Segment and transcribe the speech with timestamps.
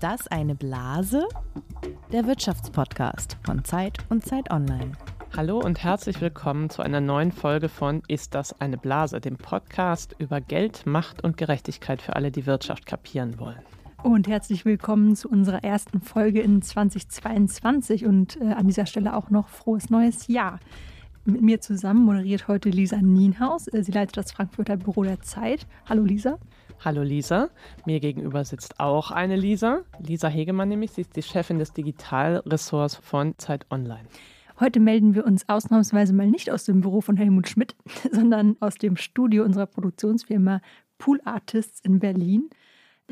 [0.00, 1.28] Ist das eine Blase?
[2.10, 4.92] Der Wirtschaftspodcast von Zeit und Zeit Online.
[5.36, 10.16] Hallo und herzlich willkommen zu einer neuen Folge von Ist das eine Blase, dem Podcast
[10.18, 13.60] über Geld, Macht und Gerechtigkeit für alle, die Wirtschaft kapieren wollen.
[14.02, 19.28] Und herzlich willkommen zu unserer ersten Folge in 2022 und äh, an dieser Stelle auch
[19.28, 20.60] noch frohes neues Jahr.
[21.26, 23.68] Mit mir zusammen moderiert heute Lisa Nienhaus.
[23.68, 25.66] Äh, sie leitet das Frankfurter Büro der Zeit.
[25.86, 26.38] Hallo Lisa.
[26.82, 27.50] Hallo Lisa.
[27.84, 29.82] Mir gegenüber sitzt auch eine Lisa.
[29.98, 30.92] Lisa Hegemann nämlich.
[30.92, 34.04] Sie ist die Chefin des Digitalressorts von Zeit Online.
[34.60, 37.76] Heute melden wir uns ausnahmsweise mal nicht aus dem Büro von Helmut Schmidt,
[38.10, 40.62] sondern aus dem Studio unserer Produktionsfirma
[40.96, 42.48] Pool Artists in Berlin.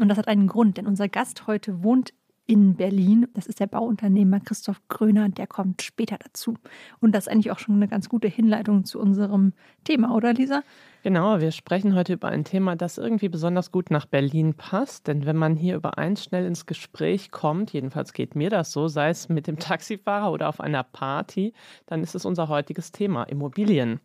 [0.00, 2.14] Und das hat einen Grund, denn unser Gast heute wohnt
[2.48, 3.28] in Berlin.
[3.34, 6.54] Das ist der Bauunternehmer Christoph Gröner, der kommt später dazu.
[6.98, 9.52] Und das ist eigentlich auch schon eine ganz gute Hinleitung zu unserem
[9.84, 10.62] Thema, oder Lisa?
[11.02, 15.06] Genau, wir sprechen heute über ein Thema, das irgendwie besonders gut nach Berlin passt.
[15.08, 18.88] Denn wenn man hier über eins schnell ins Gespräch kommt, jedenfalls geht mir das so,
[18.88, 21.52] sei es mit dem Taxifahrer oder auf einer Party,
[21.86, 24.00] dann ist es unser heutiges Thema, Immobilien.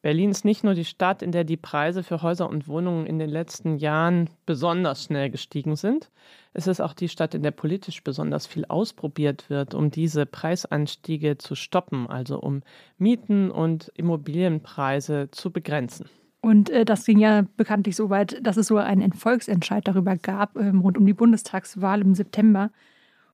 [0.00, 3.18] Berlin ist nicht nur die Stadt, in der die Preise für Häuser und Wohnungen in
[3.18, 6.10] den letzten Jahren besonders schnell gestiegen sind.
[6.52, 11.36] Es ist auch die Stadt, in der politisch besonders viel ausprobiert wird, um diese Preisanstiege
[11.38, 12.62] zu stoppen, also um
[12.96, 16.06] Mieten und Immobilienpreise zu begrenzen.
[16.40, 20.56] Und äh, das ging ja bekanntlich so weit, dass es so einen Volksentscheid darüber gab,
[20.56, 22.70] ähm, rund um die Bundestagswahl im September.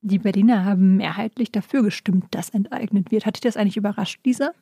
[0.01, 3.27] Die Berliner haben mehrheitlich dafür gestimmt, dass enteignet wird.
[3.27, 4.53] Hat dich das eigentlich überrascht, Lisa?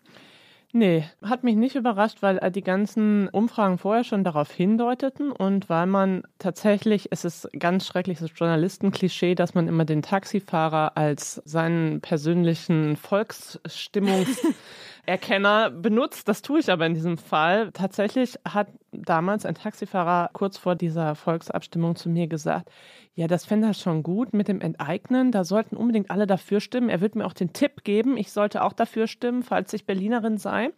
[0.74, 5.86] Nee, hat mich nicht überrascht, weil die ganzen Umfragen vorher schon darauf hindeuteten und weil
[5.86, 12.96] man tatsächlich, es ist ganz schreckliches Journalistenklischee, dass man immer den Taxifahrer als seinen persönlichen
[12.96, 14.40] Volksstimmungs
[15.05, 16.28] Erkenner benutzt.
[16.28, 17.72] Das tue ich aber in diesem Fall.
[17.72, 22.70] Tatsächlich hat damals ein Taxifahrer kurz vor dieser Volksabstimmung zu mir gesagt,
[23.14, 25.33] ja, das fände er schon gut mit dem Enteignen.
[25.33, 26.89] Da sollten unbedingt alle dafür stimmen.
[26.89, 30.39] Er wird mir auch den Tipp geben, ich sollte auch dafür stimmen, falls ich Berlinerin
[30.39, 30.70] sei.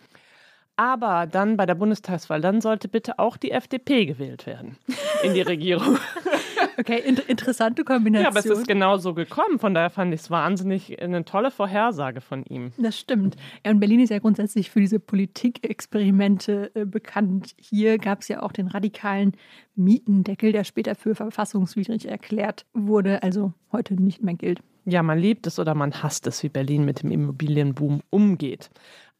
[0.77, 4.77] Aber dann bei der Bundestagswahl, dann sollte bitte auch die FDP gewählt werden
[5.23, 5.99] in die Regierung.
[6.79, 8.25] Okay, in interessante Kombination.
[8.25, 9.59] Ja, aber es ist genau so gekommen.
[9.59, 12.73] Von daher fand ich es wahnsinnig eine tolle Vorhersage von ihm.
[12.79, 13.37] Das stimmt.
[13.65, 17.55] Ja, und Berlin ist ja grundsätzlich für diese Politikexperimente äh, bekannt.
[17.59, 19.33] Hier gab es ja auch den radikalen
[19.77, 24.61] Mietendeckel, der später für verfassungswidrig erklärt wurde, also heute nicht mehr gilt.
[24.85, 28.71] Ja, man liebt es oder man hasst es, wie Berlin mit dem Immobilienboom umgeht.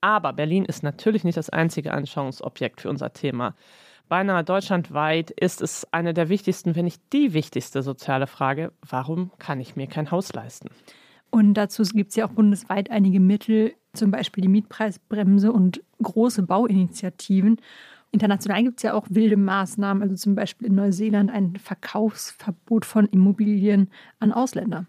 [0.01, 3.55] Aber Berlin ist natürlich nicht das einzige Anschauungsobjekt für unser Thema.
[4.09, 9.61] Beinahe deutschlandweit ist es eine der wichtigsten, wenn nicht die wichtigste soziale Frage, warum kann
[9.61, 10.69] ich mir kein Haus leisten?
[11.31, 16.43] Und dazu gibt es ja auch bundesweit einige Mittel, zum Beispiel die Mietpreisbremse und große
[16.43, 17.61] Bauinitiativen.
[18.13, 23.07] International gibt es ja auch wilde Maßnahmen, also zum Beispiel in Neuseeland ein Verkaufsverbot von
[23.07, 24.87] Immobilien an Ausländer.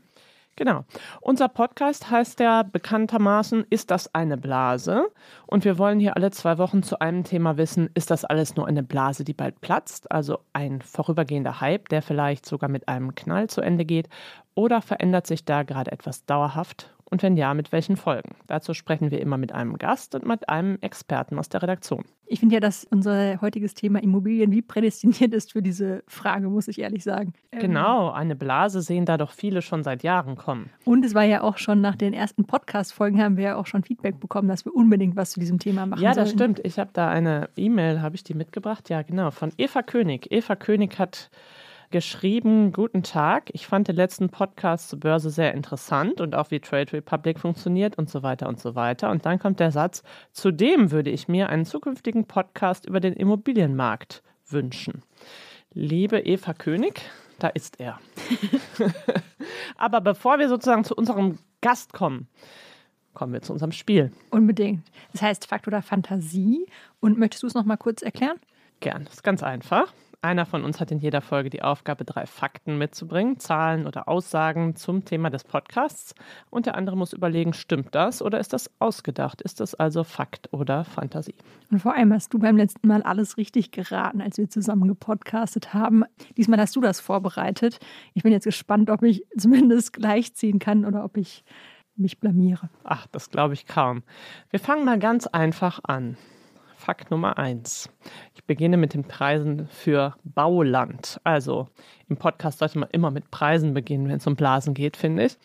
[0.58, 0.86] Genau.
[1.20, 5.12] Unser Podcast heißt ja bekanntermaßen, ist das eine Blase?
[5.48, 8.66] Und wir wollen hier alle zwei Wochen zu einem Thema wissen, ist das alles nur
[8.66, 10.10] eine Blase, die bald platzt?
[10.12, 14.08] Also ein vorübergehender Hype, der vielleicht sogar mit einem Knall zu Ende geht?
[14.54, 18.36] Oder verändert sich da gerade etwas dauerhaft und wenn ja, mit welchen Folgen?
[18.48, 22.04] Dazu sprechen wir immer mit einem Gast und mit einem Experten aus der Redaktion.
[22.28, 26.68] Ich finde ja, dass unser heutiges Thema Immobilien wie prädestiniert ist für diese Frage, muss
[26.68, 27.34] ich ehrlich sagen.
[27.52, 30.72] Ähm, genau, eine Blase sehen da doch viele schon seit Jahren kommen.
[30.86, 33.84] Und es war ja auch schon nach den ersten Podcast-Folgen haben wir ja auch schon
[33.84, 36.56] Feedback bekommen, dass wir unbedingt was zu diesem Thema machen Ja, das sollten.
[36.56, 36.62] stimmt.
[36.64, 38.90] Ich habe da eine E-Mail, habe ich die mitgebracht?
[38.90, 40.32] Ja, genau, von Eva König.
[40.32, 41.30] Eva König hat
[41.91, 46.59] geschrieben, guten Tag, ich fand den letzten Podcast zur Börse sehr interessant und auch wie
[46.59, 49.09] Trade Republic funktioniert und so weiter und so weiter.
[49.12, 54.24] Und dann kommt der Satz, zudem würde ich mir einen zukünftigen Podcast über den Immobilienmarkt
[54.47, 55.03] wünschen.
[55.74, 57.01] Liebe Eva König,
[57.40, 58.00] da ist er.
[59.78, 62.28] Aber bevor wir sozusagen zu unserem Gast kommen,
[63.13, 64.12] kommen wir zu unserem Spiel.
[64.29, 64.84] Unbedingt.
[65.12, 66.66] Das heißt Fakt oder Fantasie.
[67.00, 68.38] Und möchtest du es noch mal kurz erklären?
[68.81, 69.06] Gern.
[69.06, 69.92] Das ist ganz einfach.
[70.25, 74.75] Einer von uns hat in jeder Folge die Aufgabe, drei Fakten mitzubringen, Zahlen oder Aussagen
[74.75, 76.16] zum Thema des Podcasts.
[76.50, 79.44] Und der andere muss überlegen, stimmt das oder ist das ausgedacht?
[79.44, 81.36] Ist das also Fakt oder Fantasie?
[81.69, 85.75] Und vor allem hast du beim letzten Mal alles richtig geraten, als wir zusammen gepodcastet
[85.75, 86.06] haben.
[86.36, 87.77] Diesmal hast du das vorbereitet.
[88.16, 91.44] Ich bin jetzt gespannt, ob ich zumindest gleichziehen kann oder ob ich
[91.98, 92.72] mich blamiere.
[92.83, 94.01] Ach, das glaube ich kaum.
[94.50, 96.18] Wir fangen mal ganz einfach an.
[96.86, 97.90] Fakt Nummer eins.
[98.36, 101.20] Ich beginne mit den Preisen für Bauland.
[101.24, 101.68] Also
[102.08, 105.38] im Podcast sollte man immer mit Preisen beginnen, wenn es um Blasen geht, finde ich.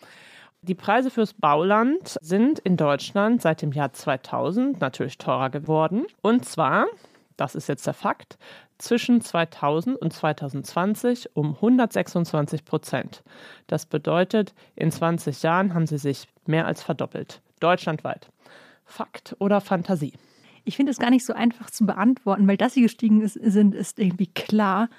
[0.61, 6.05] Die Preise fürs Bauland sind in Deutschland seit dem Jahr 2000 natürlich teurer geworden.
[6.21, 6.85] Und zwar
[7.37, 8.37] das ist jetzt der Fakt,
[8.77, 13.23] zwischen 2000 und 2020 um 126 Prozent.
[13.65, 18.29] Das bedeutet, in 20 Jahren haben sie sich mehr als verdoppelt, deutschlandweit.
[18.85, 20.13] Fakt oder Fantasie?
[20.63, 23.75] Ich finde es gar nicht so einfach zu beantworten, weil dass sie gestiegen ist, sind,
[23.75, 24.89] ist irgendwie klar.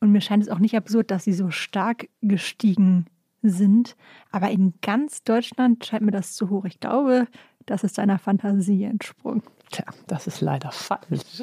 [0.00, 3.06] Und mir scheint es auch nicht absurd, dass sie so stark gestiegen
[3.42, 3.96] sind.
[4.30, 6.64] Aber in ganz Deutschland scheint mir das zu hoch.
[6.64, 7.26] Ich glaube,
[7.66, 9.42] das ist deiner Fantasie entsprungen.
[9.70, 11.42] Tja, das ist leider falsch.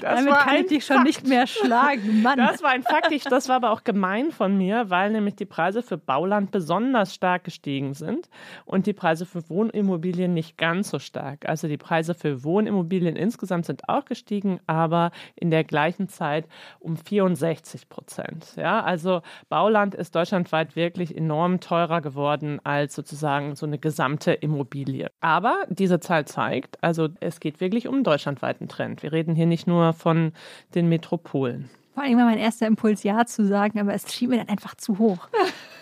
[0.00, 1.06] Damit kann ich dich schon Fakt.
[1.06, 2.38] nicht mehr schlagen, Mann.
[2.38, 5.44] Das war ein Fakt, ich, das war aber auch gemein von mir, weil nämlich die
[5.44, 8.28] Preise für Bauland besonders stark gestiegen sind
[8.64, 11.48] und die Preise für Wohnimmobilien nicht ganz so stark.
[11.48, 16.46] Also die Preise für Wohnimmobilien insgesamt sind auch gestiegen, aber in der gleichen Zeit
[16.80, 18.54] um 64 Prozent.
[18.56, 25.10] Ja, also Bauland ist deutschlandweit wirklich enorm teurer geworden als sozusagen so eine gesamte Immobilie.
[25.20, 29.02] Aber diese Zahl zeigt, also es geht wirklich um einen deutschlandweiten Trend.
[29.02, 30.32] Wir reden hier nicht nur von
[30.74, 31.70] den Metropolen.
[31.94, 34.74] Vor allem war mein erster Impuls, Ja zu sagen, aber es schien mir dann einfach
[34.74, 35.28] zu hoch.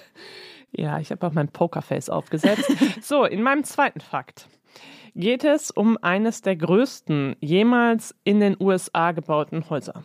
[0.73, 2.71] ja, ich habe auch mein Pokerface aufgesetzt.
[3.03, 4.49] so, in meinem zweiten Fakt
[5.15, 10.05] geht es um eines der größten jemals in den USA gebauten Häuser.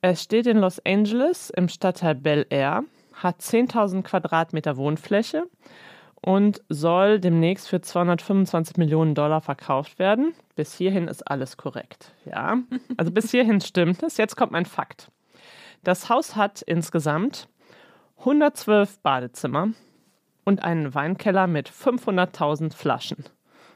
[0.00, 2.84] Es steht in Los Angeles im Stadtteil Bel Air,
[3.14, 5.44] hat 10.000 Quadratmeter Wohnfläche
[6.24, 10.32] und soll demnächst für 225 Millionen Dollar verkauft werden.
[10.56, 12.14] Bis hierhin ist alles korrekt.
[12.24, 12.58] Ja,
[12.96, 14.16] also bis hierhin stimmt es.
[14.16, 15.10] Jetzt kommt mein Fakt.
[15.82, 17.46] Das Haus hat insgesamt
[18.20, 19.68] 112 Badezimmer
[20.44, 23.24] und einen Weinkeller mit 500.000 Flaschen.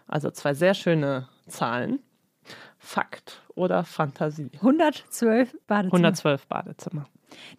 [0.06, 1.98] Also zwei sehr schöne Zahlen.
[2.78, 4.50] Fakt oder Fantasie?
[4.54, 5.98] 112 Badezimmer.
[5.98, 7.06] 112 Badezimmer.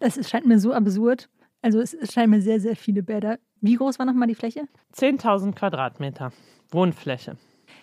[0.00, 1.28] Das scheint mir so absurd.
[1.62, 3.38] Also es scheinen mir sehr, sehr viele Bäder.
[3.60, 4.68] Wie groß war nochmal die Fläche?
[4.96, 6.32] 10.000 Quadratmeter
[6.70, 7.36] Wohnfläche.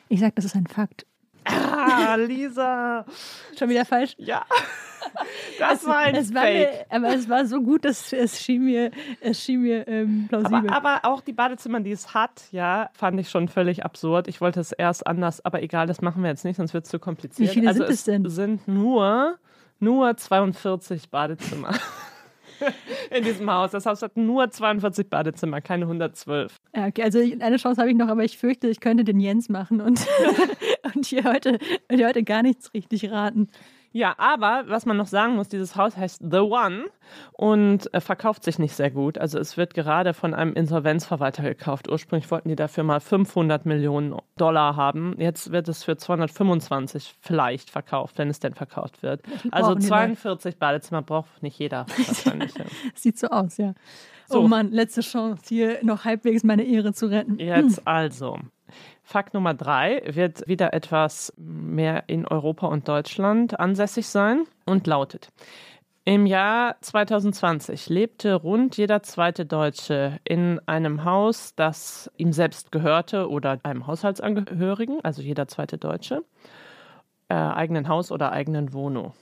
[0.09, 1.05] Ich sag, das ist ein Fakt.
[1.45, 3.05] Ah, Lisa.
[3.57, 4.15] Schon wieder falsch?
[4.17, 4.45] Ja.
[5.57, 6.69] Das es, war ein es war Fake.
[6.69, 8.91] Mir, aber es war so gut, dass es schien mir,
[9.21, 10.69] es schien mir ähm, plausibel.
[10.69, 14.27] Aber, aber, auch die Badezimmer, die es hat, ja, fand ich schon völlig absurd.
[14.27, 16.91] Ich wollte es erst anders, aber egal, das machen wir jetzt nicht, sonst wird es
[16.91, 17.49] zu kompliziert.
[17.49, 18.25] Wie viele also sind es denn?
[18.25, 19.37] Es sind nur,
[19.79, 21.73] nur 42 Badezimmer.
[23.11, 23.71] in diesem Haus.
[23.71, 26.55] Das Haus hat nur 42 Badezimmer, keine 112.
[26.75, 29.49] Ja, okay, also eine Chance habe ich noch, aber ich fürchte, ich könnte den Jens
[29.49, 30.05] machen und,
[30.95, 31.59] und hier, heute,
[31.91, 33.49] hier heute gar nichts richtig raten.
[33.91, 36.85] Ja, aber was man noch sagen muss, dieses Haus heißt The One
[37.33, 39.17] und äh, verkauft sich nicht sehr gut.
[39.17, 41.89] Also es wird gerade von einem Insolvenzverwalter gekauft.
[41.89, 45.15] Ursprünglich wollten die dafür mal 500 Millionen Dollar haben.
[45.17, 49.21] Jetzt wird es für 225 vielleicht verkauft, wenn es denn verkauft wird.
[49.51, 52.55] Also 42 Badezimmer braucht nicht jeder wahrscheinlich.
[52.55, 52.65] ja.
[52.93, 53.73] Sieht so aus, ja.
[54.27, 54.41] So.
[54.41, 57.39] Oh Mann, letzte Chance, hier noch halbwegs meine Ehre zu retten.
[57.39, 57.83] Jetzt hm.
[57.85, 58.37] also.
[59.03, 65.29] Fakt Nummer drei wird wieder etwas mehr in Europa und Deutschland ansässig sein und lautet,
[66.07, 73.29] im Jahr 2020 lebte rund jeder zweite Deutsche in einem Haus, das ihm selbst gehörte
[73.29, 76.23] oder einem Haushaltsangehörigen, also jeder zweite Deutsche,
[77.27, 79.15] äh, eigenen Haus oder eigenen Wohnung.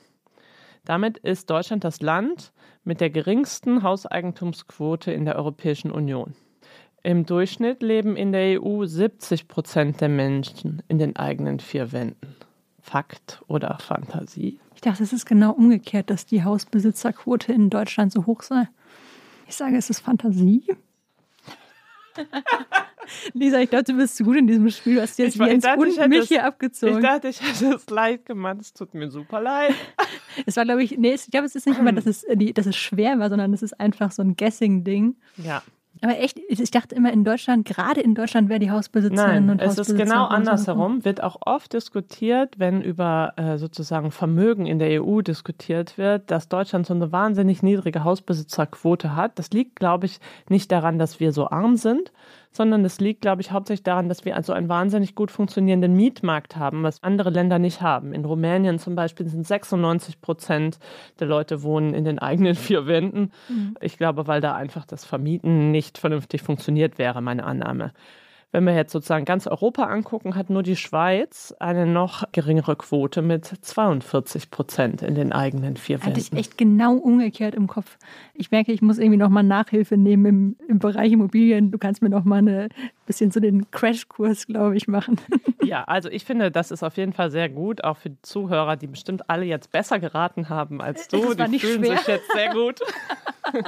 [0.83, 2.53] Damit ist Deutschland das Land
[2.83, 6.35] mit der geringsten Hauseigentumsquote in der Europäischen Union.
[7.05, 12.35] Im Durchschnitt leben in der EU 70 Prozent der Menschen in den eigenen vier Wänden.
[12.81, 14.59] Fakt oder Fantasie?
[14.73, 18.67] Ich dachte, es ist genau umgekehrt, dass die Hausbesitzerquote in Deutschland so hoch sei.
[19.47, 20.63] Ich sage, es ist Fantasie.
[23.33, 24.95] Lisa, ich glaube, du bist zu gut in diesem Spiel.
[24.95, 26.95] Du hast jetzt Jens dachte, und mich hier abgezogen.
[26.95, 28.57] Ich dachte, ich hätte es leicht gemacht.
[28.61, 29.75] Es tut mir super leid.
[30.47, 32.25] es war, glaube ich, nee, ich glaube, es ist nicht immer, dass es,
[32.55, 35.15] dass es schwer war, sondern es ist einfach so ein Guessing-Ding.
[35.37, 35.61] Ja.
[36.01, 39.61] Aber echt, ich dachte immer in Deutschland, gerade in Deutschland wäre die Hausbesitzerin Nein, und
[39.61, 41.05] es ist genau andersherum.
[41.05, 46.49] Wird auch oft diskutiert, wenn über äh, sozusagen Vermögen in der EU diskutiert wird, dass
[46.49, 49.39] Deutschland so eine wahnsinnig niedrige Hausbesitzerquote hat.
[49.39, 52.11] Das liegt, glaube ich, nicht daran, dass wir so arm sind,
[52.55, 56.55] sondern das liegt, glaube ich, hauptsächlich daran, dass wir also einen wahnsinnig gut funktionierenden Mietmarkt
[56.55, 58.13] haben, was andere Länder nicht haben.
[58.13, 60.79] In Rumänien zum Beispiel sind 96 Prozent
[61.19, 63.31] der Leute wohnen in den eigenen vier Wänden.
[63.49, 63.75] Mhm.
[63.81, 67.91] Ich glaube, weil da einfach das Vermieten nicht vernünftig funktioniert wäre, meine Annahme.
[68.55, 73.21] Wenn wir jetzt sozusagen ganz Europa angucken, hat nur die Schweiz eine noch geringere Quote
[73.21, 76.11] mit 42 Prozent in den eigenen vier Wänden.
[76.11, 77.97] Hatte ich echt genau umgekehrt im Kopf.
[78.33, 81.69] Ich merke, ich muss irgendwie noch mal Nachhilfe nehmen im, im Bereich Immobilien.
[81.69, 82.69] Du kannst mir noch mal ein
[83.05, 85.19] bisschen so den Crashkurs, glaube ich, machen.
[85.65, 88.75] Ja, also ich finde, das ist auf jeden Fall sehr gut, auch für die Zuhörer,
[88.75, 91.17] die bestimmt alle jetzt besser geraten haben als du.
[91.25, 91.97] Das war die fühlen schwer.
[91.97, 92.81] sich jetzt sehr gut.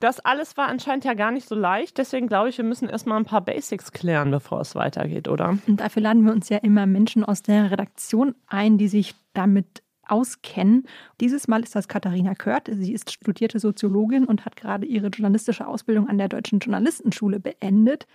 [0.00, 1.98] Das alles war anscheinend ja gar nicht so leicht.
[1.98, 5.58] Deswegen glaube ich, wir müssen erstmal ein paar Basics klären, bevor es weitergeht, oder?
[5.66, 9.82] Und dafür laden wir uns ja immer Menschen aus der Redaktion ein, die sich damit
[10.06, 10.86] auskennen.
[11.20, 12.68] Dieses Mal ist das Katharina Kört.
[12.70, 18.06] Sie ist studierte Soziologin und hat gerade ihre journalistische Ausbildung an der Deutschen Journalistenschule beendet.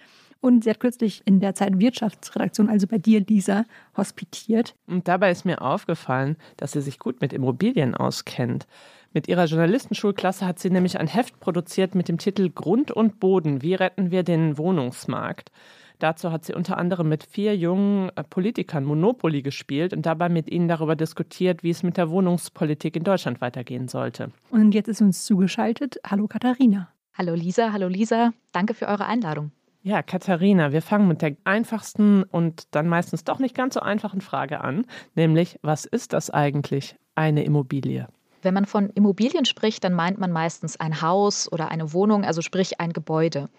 [0.42, 3.66] Und sie hat kürzlich in der Zeit Wirtschaftsredaktion, also bei dir, Lisa,
[3.98, 4.74] hospitiert.
[4.88, 8.66] Und dabei ist mir aufgefallen, dass sie sich gut mit Immobilien auskennt.
[9.12, 13.64] Mit ihrer Journalistenschulklasse hat sie nämlich ein Heft produziert mit dem Titel Grund und Boden,
[13.64, 15.52] wie retten wir den Wohnungsmarkt.
[15.98, 20.50] Dazu hat sie unter anderem mit vier jungen äh, Politikern Monopoly gespielt und dabei mit
[20.50, 24.32] ihnen darüber diskutiert, wie es mit der Wohnungspolitik in Deutschland weitergehen sollte.
[24.52, 26.00] Und jetzt ist uns zugeschaltet.
[26.06, 26.90] Hallo Katharina.
[27.14, 28.32] Hallo Lisa, hallo Lisa.
[28.52, 29.52] Danke für eure Einladung.
[29.82, 34.22] Ja, Katharina, wir fangen mit der einfachsten und dann meistens doch nicht ganz so einfachen
[34.22, 34.86] Frage an,
[35.16, 38.08] nämlich was ist das eigentlich, eine Immobilie?
[38.42, 42.42] Wenn man von Immobilien spricht, dann meint man meistens ein Haus oder eine Wohnung, also
[42.42, 43.50] sprich ein Gebäude.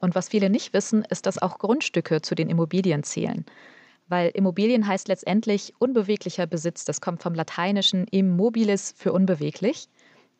[0.00, 3.44] Und was viele nicht wissen, ist, dass auch Grundstücke zu den Immobilien zählen.
[4.08, 6.84] Weil Immobilien heißt letztendlich unbeweglicher Besitz.
[6.84, 9.88] Das kommt vom lateinischen immobilis für unbeweglich.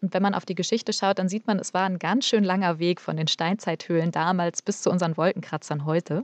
[0.00, 2.44] Und wenn man auf die Geschichte schaut, dann sieht man, es war ein ganz schön
[2.44, 6.22] langer Weg von den Steinzeithöhlen damals bis zu unseren Wolkenkratzern heute.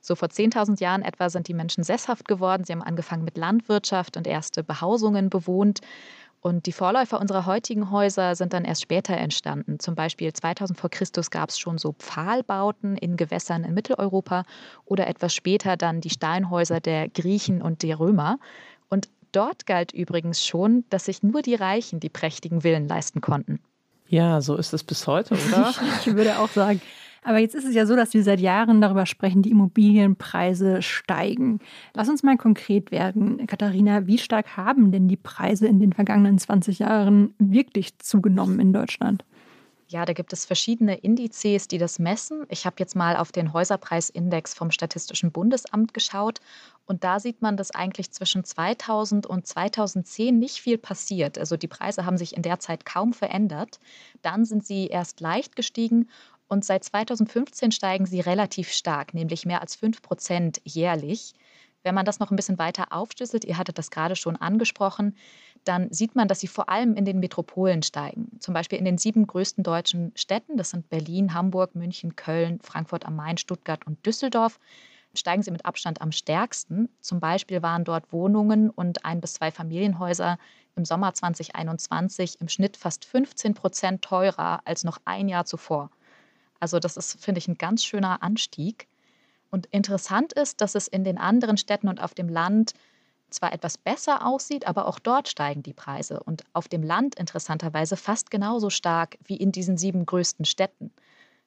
[0.00, 2.64] So vor 10.000 Jahren etwa sind die Menschen sesshaft geworden.
[2.64, 5.80] Sie haben angefangen mit Landwirtschaft und erste Behausungen bewohnt.
[6.46, 9.80] Und die Vorläufer unserer heutigen Häuser sind dann erst später entstanden.
[9.80, 14.44] Zum Beispiel 2000 vor Christus gab es schon so Pfahlbauten in Gewässern in Mitteleuropa
[14.84, 18.38] oder etwas später dann die Steinhäuser der Griechen und der Römer.
[18.88, 23.58] Und dort galt übrigens schon, dass sich nur die Reichen die prächtigen Villen leisten konnten.
[24.06, 25.74] Ja, so ist es bis heute, oder?
[26.06, 26.80] ich würde auch sagen.
[27.26, 31.58] Aber jetzt ist es ja so, dass wir seit Jahren darüber sprechen, die Immobilienpreise steigen.
[31.92, 33.44] Lass uns mal konkret werden.
[33.48, 38.72] Katharina, wie stark haben denn die Preise in den vergangenen 20 Jahren wirklich zugenommen in
[38.72, 39.24] Deutschland?
[39.88, 42.44] Ja, da gibt es verschiedene Indizes, die das messen.
[42.48, 46.40] Ich habe jetzt mal auf den Häuserpreisindex vom Statistischen Bundesamt geschaut
[46.86, 51.38] und da sieht man, dass eigentlich zwischen 2000 und 2010 nicht viel passiert.
[51.38, 53.78] Also die Preise haben sich in der Zeit kaum verändert.
[54.22, 56.08] Dann sind sie erst leicht gestiegen
[56.48, 61.34] und seit 2015 steigen sie relativ stark, nämlich mehr als 5 Prozent jährlich.
[61.82, 65.16] Wenn man das noch ein bisschen weiter aufschlüsselt, ihr hattet das gerade schon angesprochen,
[65.64, 68.38] dann sieht man, dass sie vor allem in den Metropolen steigen.
[68.40, 73.06] Zum Beispiel in den sieben größten deutschen Städten, das sind Berlin, Hamburg, München, Köln, Frankfurt
[73.06, 74.58] am Main, Stuttgart und Düsseldorf,
[75.14, 76.88] steigen sie mit Abstand am stärksten.
[77.00, 80.38] Zum Beispiel waren dort Wohnungen und ein bis zwei Familienhäuser
[80.76, 85.90] im Sommer 2021 im Schnitt fast 15 Prozent teurer als noch ein Jahr zuvor.
[86.60, 88.88] Also das ist, finde ich, ein ganz schöner Anstieg.
[89.50, 92.72] Und interessant ist, dass es in den anderen Städten und auf dem Land
[93.30, 96.20] zwar etwas besser aussieht, aber auch dort steigen die Preise.
[96.22, 100.92] Und auf dem Land interessanterweise fast genauso stark wie in diesen sieben größten Städten.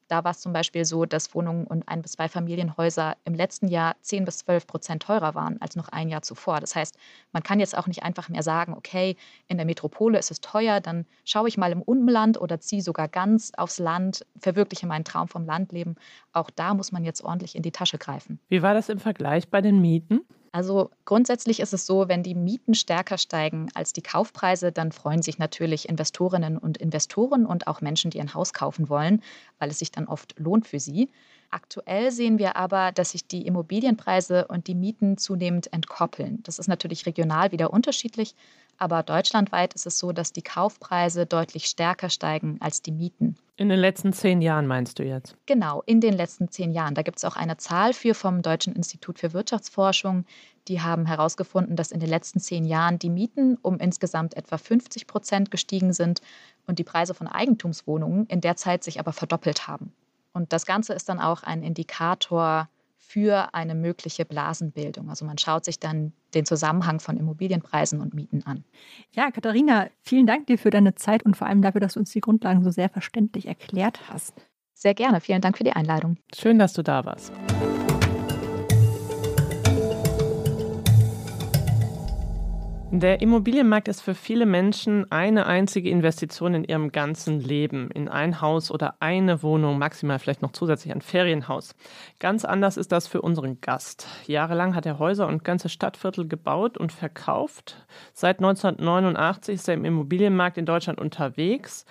[0.10, 3.68] Da war es zum Beispiel so, dass Wohnungen und ein bis zwei Familienhäuser im letzten
[3.68, 6.60] Jahr 10 bis 12 Prozent teurer waren als noch ein Jahr zuvor.
[6.60, 6.98] Das heißt,
[7.32, 9.16] man kann jetzt auch nicht einfach mehr sagen, okay,
[9.48, 13.08] in der Metropole ist es teuer, dann schaue ich mal im Umland oder ziehe sogar
[13.08, 15.96] ganz aufs Land, verwirkliche meinen Traum vom Landleben.
[16.34, 18.40] Auch da muss man jetzt ordentlich in die Tasche greifen.
[18.50, 20.22] Wie war das im Vergleich bei den Mieten?
[20.52, 25.22] Also grundsätzlich ist es so, wenn die Mieten stärker steigen als die Kaufpreise, dann freuen
[25.22, 29.22] sich natürlich Investorinnen und Investoren und auch Menschen, die ein Haus kaufen wollen,
[29.60, 31.10] weil es sich dann oft lohnt für sie.
[31.52, 36.42] Aktuell sehen wir aber, dass sich die Immobilienpreise und die Mieten zunehmend entkoppeln.
[36.44, 38.36] Das ist natürlich regional wieder unterschiedlich,
[38.78, 43.36] aber deutschlandweit ist es so, dass die Kaufpreise deutlich stärker steigen als die Mieten.
[43.60, 45.36] In den letzten zehn Jahren meinst du jetzt?
[45.46, 46.96] Genau, in den letzten zehn Jahren.
[46.96, 50.24] Da gibt es auch eine Zahl für vom Deutschen Institut für Wirtschaftsforschung.
[50.70, 55.08] Die haben herausgefunden, dass in den letzten zehn Jahren die Mieten um insgesamt etwa 50
[55.08, 56.22] Prozent gestiegen sind
[56.68, 59.92] und die Preise von Eigentumswohnungen in der Zeit sich aber verdoppelt haben.
[60.32, 62.70] Und das Ganze ist dann auch ein Indikator
[63.10, 65.10] für eine mögliche Blasenbildung.
[65.10, 68.64] Also man schaut sich dann den Zusammenhang von Immobilienpreisen und Mieten an.
[69.16, 72.12] Ja, Katharina, vielen Dank dir für deine Zeit und vor allem dafür, dass du uns
[72.12, 74.36] die Grundlagen so sehr verständlich erklärt hast.
[74.76, 75.22] Sehr gerne.
[75.22, 76.18] Vielen Dank für die Einladung.
[76.36, 77.34] Schön, dass du da warst.
[82.92, 87.92] Der Immobilienmarkt ist für viele Menschen eine einzige Investition in ihrem ganzen Leben.
[87.92, 91.76] In ein Haus oder eine Wohnung, maximal vielleicht noch zusätzlich ein Ferienhaus.
[92.20, 94.08] Ganz anders ist das für unseren Gast.
[94.26, 97.86] Jahrelang hat er Häuser und ganze Stadtviertel gebaut und verkauft.
[98.14, 101.86] Seit 1989 ist er im Immobilienmarkt in Deutschland unterwegs.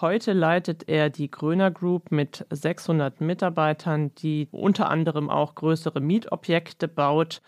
[0.00, 6.88] Heute leitet er die Gröner Group mit 600 Mitarbeitern, die unter anderem auch größere Mietobjekte
[6.88, 7.42] baut.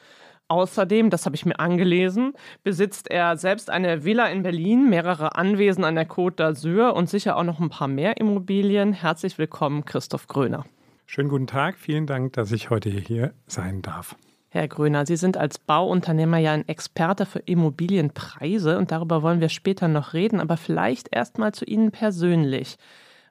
[0.51, 2.33] Außerdem, das habe ich mir angelesen,
[2.65, 7.37] besitzt er selbst eine Villa in Berlin, mehrere Anwesen an der Côte d'Azur und sicher
[7.37, 8.93] auch noch ein paar mehr Immobilien.
[8.93, 10.65] Herzlich willkommen, Christoph Gröner.
[11.07, 14.17] Schönen guten Tag, vielen Dank, dass ich heute hier sein darf.
[14.49, 19.51] Herr Gröner, Sie sind als Bauunternehmer ja ein Experte für Immobilienpreise und darüber wollen wir
[19.51, 22.77] später noch reden, aber vielleicht erst mal zu Ihnen persönlich.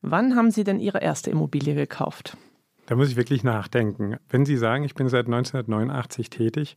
[0.01, 2.37] Wann haben Sie denn Ihre erste Immobilie gekauft?
[2.85, 4.15] Da muss ich wirklich nachdenken.
[4.29, 6.75] Wenn Sie sagen, ich bin seit 1989 tätig,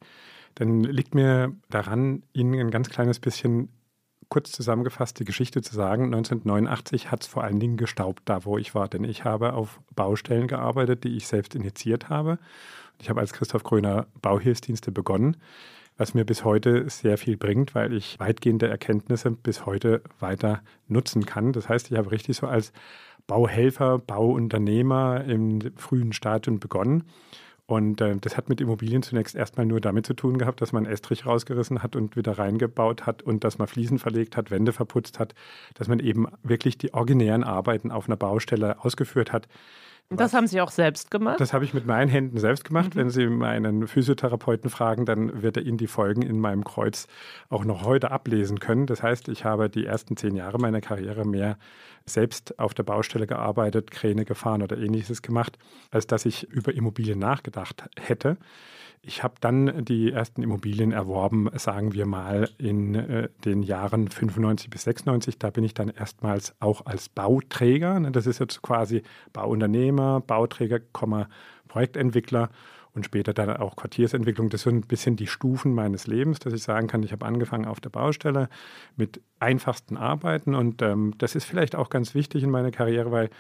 [0.54, 3.68] dann liegt mir daran, Ihnen ein ganz kleines bisschen
[4.28, 6.04] kurz zusammengefasst die Geschichte zu sagen.
[6.06, 9.80] 1989 hat es vor allen Dingen gestaubt, da wo ich war, denn ich habe auf
[9.94, 12.38] Baustellen gearbeitet, die ich selbst initiiert habe
[13.02, 15.37] ich habe als Christoph Gröner Bauhilfsdienste begonnen,
[15.97, 21.26] was mir bis heute sehr viel bringt, weil ich weitgehende Erkenntnisse bis heute weiter nutzen
[21.26, 21.52] kann.
[21.52, 22.73] Das heißt, ich habe richtig so als
[23.26, 27.04] Bauhelfer, Bauunternehmer im frühen Stadium begonnen.
[27.73, 30.85] Und äh, das hat mit Immobilien zunächst erstmal nur damit zu tun gehabt, dass man
[30.85, 35.19] Estrich rausgerissen hat und wieder reingebaut hat und dass man Fliesen verlegt hat, Wände verputzt
[35.19, 35.35] hat,
[35.73, 39.49] dass man eben wirklich die originären Arbeiten auf einer Baustelle ausgeführt hat.
[40.16, 41.40] Das haben Sie auch selbst gemacht?
[41.40, 42.95] Das habe ich mit meinen Händen selbst gemacht.
[42.95, 42.99] Mhm.
[42.99, 47.07] Wenn Sie meinen Physiotherapeuten fragen, dann wird er Ihnen die Folgen in meinem Kreuz
[47.49, 48.87] auch noch heute ablesen können.
[48.87, 51.57] Das heißt, ich habe die ersten zehn Jahre meiner Karriere mehr
[52.07, 55.59] selbst auf der Baustelle gearbeitet, Kräne gefahren oder ähnliches gemacht,
[55.90, 58.37] als dass ich über Immobilien nachgedacht hätte.
[59.04, 64.71] Ich habe dann die ersten Immobilien erworben, sagen wir mal, in äh, den Jahren 95
[64.71, 65.40] bis 96.
[65.40, 70.78] Da bin ich dann erstmals auch als Bauträger, ne, das ist jetzt quasi Bauunternehmer, Bauträger,
[71.66, 72.50] Projektentwickler
[72.95, 74.51] und später dann auch Quartiersentwicklung.
[74.51, 77.65] Das sind ein bisschen die Stufen meines Lebens, dass ich sagen kann, ich habe angefangen
[77.65, 78.49] auf der Baustelle
[78.97, 83.31] mit einfachsten Arbeiten und ähm, das ist vielleicht auch ganz wichtig in meiner Karriere, weil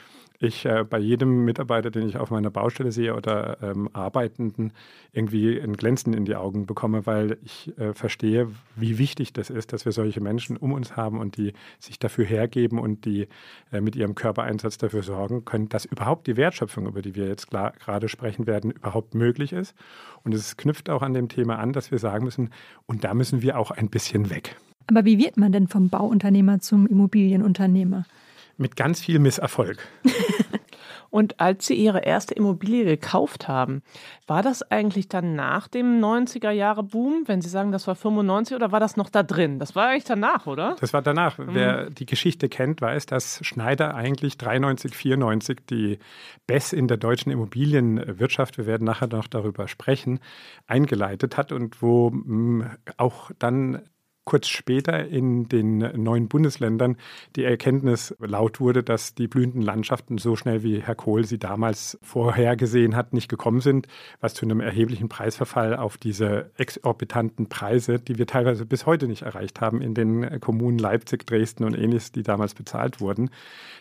[0.42, 4.72] ich äh, bei jedem Mitarbeiter, den ich auf meiner Baustelle sehe oder ähm, Arbeitenden,
[5.12, 9.72] irgendwie ein Glänzen in die Augen bekomme, weil ich äh, verstehe, wie wichtig das ist,
[9.72, 13.28] dass wir solche Menschen um uns haben und die sich dafür hergeben und die
[13.70, 17.48] äh, mit ihrem Körpereinsatz dafür sorgen können, dass überhaupt die Wertschöpfung, über die wir jetzt
[17.50, 19.74] gerade sprechen werden, überhaupt möglich ist.
[20.22, 22.50] Und es knüpft auch an dem Thema an, dass wir sagen müssen,
[22.86, 24.54] und da müssen wir auch ein bisschen weg.
[24.86, 28.04] Aber wie wird man denn vom Bauunternehmer zum Immobilienunternehmer?
[28.62, 29.78] mit ganz viel Misserfolg.
[31.12, 33.82] Und als Sie Ihre erste Immobilie gekauft haben,
[34.26, 38.80] war das eigentlich dann nach dem 90er-Jahre-Boom, wenn Sie sagen, das war 95 oder war
[38.80, 39.58] das noch da drin?
[39.58, 40.74] Das war eigentlich danach, oder?
[40.80, 41.36] Das war danach.
[41.36, 41.48] Mhm.
[41.52, 45.98] Wer die Geschichte kennt, weiß, dass Schneider eigentlich 93, 94 die
[46.46, 50.18] BES in der deutschen Immobilienwirtschaft, wir werden nachher noch darüber sprechen,
[50.66, 52.64] eingeleitet hat und wo mm,
[52.96, 53.82] auch dann
[54.24, 56.96] kurz später in den neuen Bundesländern
[57.34, 61.98] die Erkenntnis laut wurde, dass die blühenden Landschaften so schnell wie Herr Kohl sie damals
[62.02, 63.88] vorhergesehen hat, nicht gekommen sind,
[64.20, 69.22] was zu einem erheblichen Preisverfall auf diese exorbitanten Preise, die wir teilweise bis heute nicht
[69.22, 73.30] erreicht haben in den Kommunen Leipzig, Dresden und ähnliches, die damals bezahlt wurden,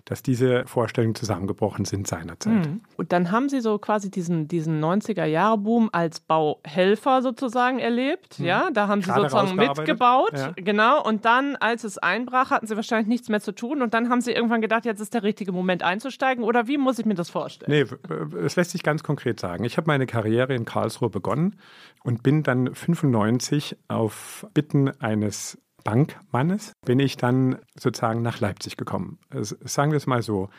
[0.05, 2.65] dass diese Vorstellungen zusammengebrochen sind seinerzeit.
[2.65, 2.81] Mhm.
[2.97, 8.39] Und dann haben Sie so quasi diesen, diesen 90er-Jahre-Boom als Bauhelfer sozusagen erlebt.
[8.39, 8.45] Mhm.
[8.45, 10.51] Ja, da haben Sie Gerade sozusagen mitgebaut ja.
[10.55, 11.03] genau.
[11.03, 13.81] Und dann, als es einbrach, hatten sie wahrscheinlich nichts mehr zu tun.
[13.81, 16.43] Und dann haben sie irgendwann gedacht, jetzt ist der richtige Moment einzusteigen.
[16.43, 17.71] Oder wie muss ich mir das vorstellen?
[17.71, 19.63] Nee, es lässt sich ganz konkret sagen.
[19.63, 21.57] Ich habe meine Karriere in Karlsruhe begonnen
[22.03, 29.19] und bin dann 95 auf Bitten eines Bankmannes bin ich dann sozusagen nach Leipzig gekommen.
[29.31, 30.49] Sagen wir es mal so.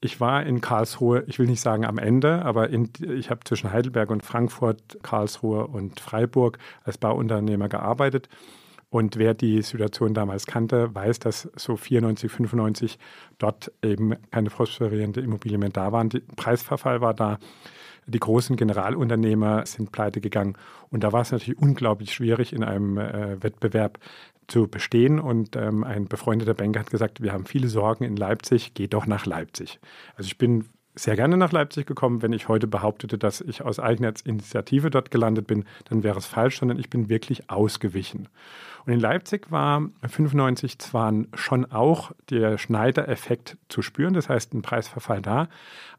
[0.00, 3.72] Ich war in Karlsruhe, ich will nicht sagen am Ende, aber in, ich habe zwischen
[3.72, 8.28] Heidelberg und Frankfurt, Karlsruhe und Freiburg als Bauunternehmer gearbeitet
[8.94, 12.96] und wer die Situation damals kannte, weiß, dass so 94, 95
[13.38, 16.10] dort eben keine prosperierende Immobilien mehr da waren.
[16.10, 17.38] Der Preisverfall war da.
[18.06, 20.56] Die großen Generalunternehmer sind pleite gegangen.
[20.90, 23.98] Und da war es natürlich unglaublich schwierig, in einem äh, Wettbewerb
[24.46, 25.18] zu bestehen.
[25.18, 29.06] Und ähm, ein befreundeter Banker hat gesagt, wir haben viele Sorgen in Leipzig, geh doch
[29.06, 29.80] nach Leipzig.
[30.14, 32.22] Also ich bin sehr gerne nach Leipzig gekommen.
[32.22, 36.26] Wenn ich heute behauptete, dass ich aus eigener Initiative dort gelandet bin, dann wäre es
[36.26, 38.28] falsch, sondern ich bin wirklich ausgewichen.
[38.86, 44.62] Und in Leipzig war 95 zwar schon auch der Schneider-Effekt zu spüren, das heißt ein
[44.62, 45.48] Preisverfall da,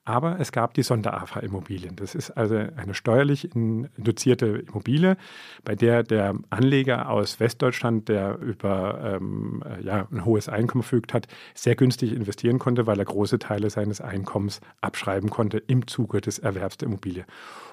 [0.04, 1.96] aber es gab die Sonder-AFA-Immobilien.
[1.96, 5.18] Das ist also eine steuerlich induzierte Immobilie,
[5.64, 11.28] bei der der Anleger aus Westdeutschland, der über ähm, ja, ein hohes Einkommen verfügt hat,
[11.56, 16.38] sehr günstig investieren konnte, weil er große Teile seines Einkommens abschreiben konnte im Zuge des
[16.38, 17.26] Erwerbs der Immobilie.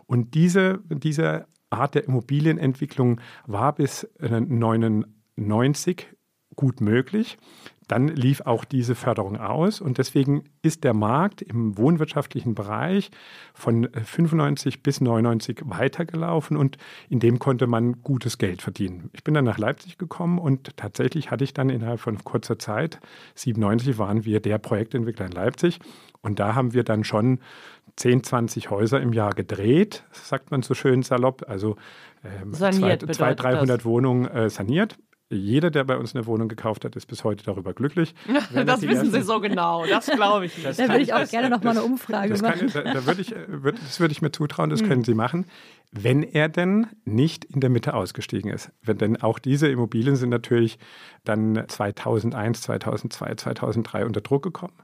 [0.06, 6.06] Und diese, diese Art der Immobilienentwicklung war bis 1999
[6.54, 7.38] gut möglich.
[7.88, 13.10] Dann lief auch diese Förderung aus und deswegen ist der Markt im wohnwirtschaftlichen Bereich
[13.52, 16.78] von 95 bis 99 weitergelaufen und
[17.10, 19.10] in dem konnte man gutes Geld verdienen.
[19.12, 23.00] Ich bin dann nach Leipzig gekommen und tatsächlich hatte ich dann innerhalb von kurzer Zeit,
[23.34, 25.78] 97 waren wir der Projektentwickler in Leipzig
[26.22, 27.40] und da haben wir dann schon
[27.96, 31.76] 10, 20 Häuser im Jahr gedreht, sagt man so schön salopp, also
[32.24, 34.96] ähm, saniert 200, 300 Wohnungen äh, saniert
[35.32, 38.14] jeder, der bei uns eine Wohnung gekauft hat, ist bis heute darüber glücklich.
[38.54, 40.62] das wissen Sie so genau, das glaube ich.
[40.62, 42.68] da würde ich auch gerne noch mal eine Umfrage das machen.
[42.68, 44.88] Kann, da, da würde ich, würd, das würde ich mir zutrauen, das hm.
[44.88, 45.46] können Sie machen,
[45.90, 48.70] wenn er denn nicht in der Mitte ausgestiegen ist.
[48.82, 50.78] Wenn denn auch diese Immobilien sind natürlich
[51.24, 54.74] dann 2001, 2002, 2003 unter Druck gekommen.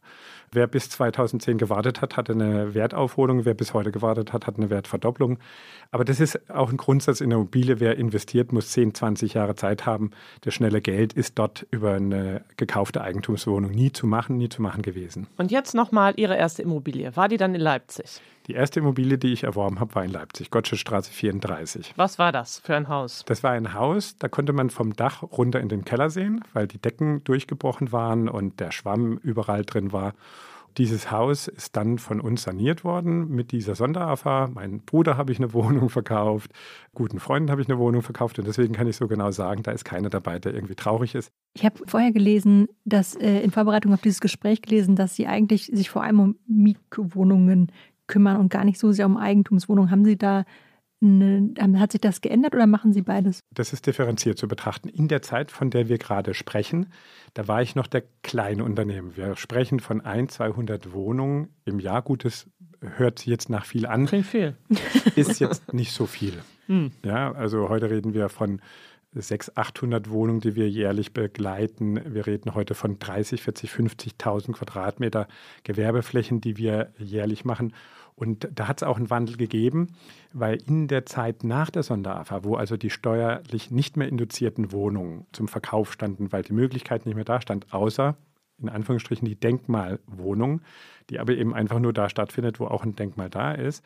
[0.52, 3.44] Wer bis 2010 gewartet hat, hatte eine Wertaufholung.
[3.44, 5.38] Wer bis heute gewartet hat, hat eine Wertverdopplung.
[5.90, 7.80] Aber das ist auch ein Grundsatz in der Immobilie.
[7.80, 10.10] Wer investiert, muss 10, 20 Jahre Zeit haben.
[10.42, 14.82] Das schnelle Geld ist dort über eine gekaufte Eigentumswohnung nie zu machen, nie zu machen
[14.82, 15.26] gewesen.
[15.36, 17.14] Und jetzt nochmal Ihre erste Immobilie.
[17.16, 18.20] War die dann in Leipzig?
[18.48, 21.92] Die erste Immobilie, die ich erworben habe, war in Leipzig, Gottsche Straße 34.
[21.96, 23.22] Was war das für ein Haus?
[23.26, 26.66] Das war ein Haus, da konnte man vom Dach runter in den Keller sehen, weil
[26.66, 30.14] die Decken durchgebrochen waren und der Schwamm überall drin war.
[30.78, 34.48] Dieses Haus ist dann von uns saniert worden mit dieser Sonderafa.
[34.54, 36.50] Mein Bruder habe ich eine Wohnung verkauft,
[36.94, 39.72] guten Freunden habe ich eine Wohnung verkauft und deswegen kann ich so genau sagen, da
[39.72, 41.30] ist keiner dabei, der irgendwie traurig ist.
[41.52, 45.66] Ich habe vorher gelesen, dass äh, in Vorbereitung auf dieses Gespräch gelesen, dass Sie eigentlich
[45.66, 47.72] sich vor allem um Mietwohnungen
[48.08, 49.90] kümmern und gar nicht so sehr um Eigentumswohnungen.
[49.90, 50.44] Haben Sie da
[51.00, 53.40] eine, hat sich das geändert oder machen Sie beides?
[53.54, 54.88] Das ist differenziert zu betrachten.
[54.88, 56.86] In der Zeit, von der wir gerade sprechen,
[57.34, 59.16] da war ich noch der kleine Unternehmen.
[59.16, 62.02] Wir sprechen von ein, 200 Wohnungen im Jahr.
[62.02, 62.48] Gut, das
[62.80, 64.06] hört sich jetzt nach viel an.
[64.06, 64.56] Klingt viel.
[65.14, 66.34] Ist jetzt nicht so viel.
[66.66, 66.90] Hm.
[67.04, 68.60] Ja, also heute reden wir von
[69.14, 72.00] 600, 800 Wohnungen, die wir jährlich begleiten.
[72.12, 75.28] Wir reden heute von 30, 40, 50.000 Quadratmeter
[75.62, 77.72] Gewerbeflächen, die wir jährlich machen.
[78.18, 79.94] Und da hat es auch einen Wandel gegeben,
[80.32, 85.26] weil in der Zeit nach der Sonderafa, wo also die steuerlich nicht mehr induzierten Wohnungen
[85.30, 88.16] zum Verkauf standen, weil die Möglichkeit nicht mehr da stand, außer
[88.60, 90.62] in Anführungsstrichen die Denkmalwohnung,
[91.10, 93.84] die aber eben einfach nur da stattfindet, wo auch ein Denkmal da ist.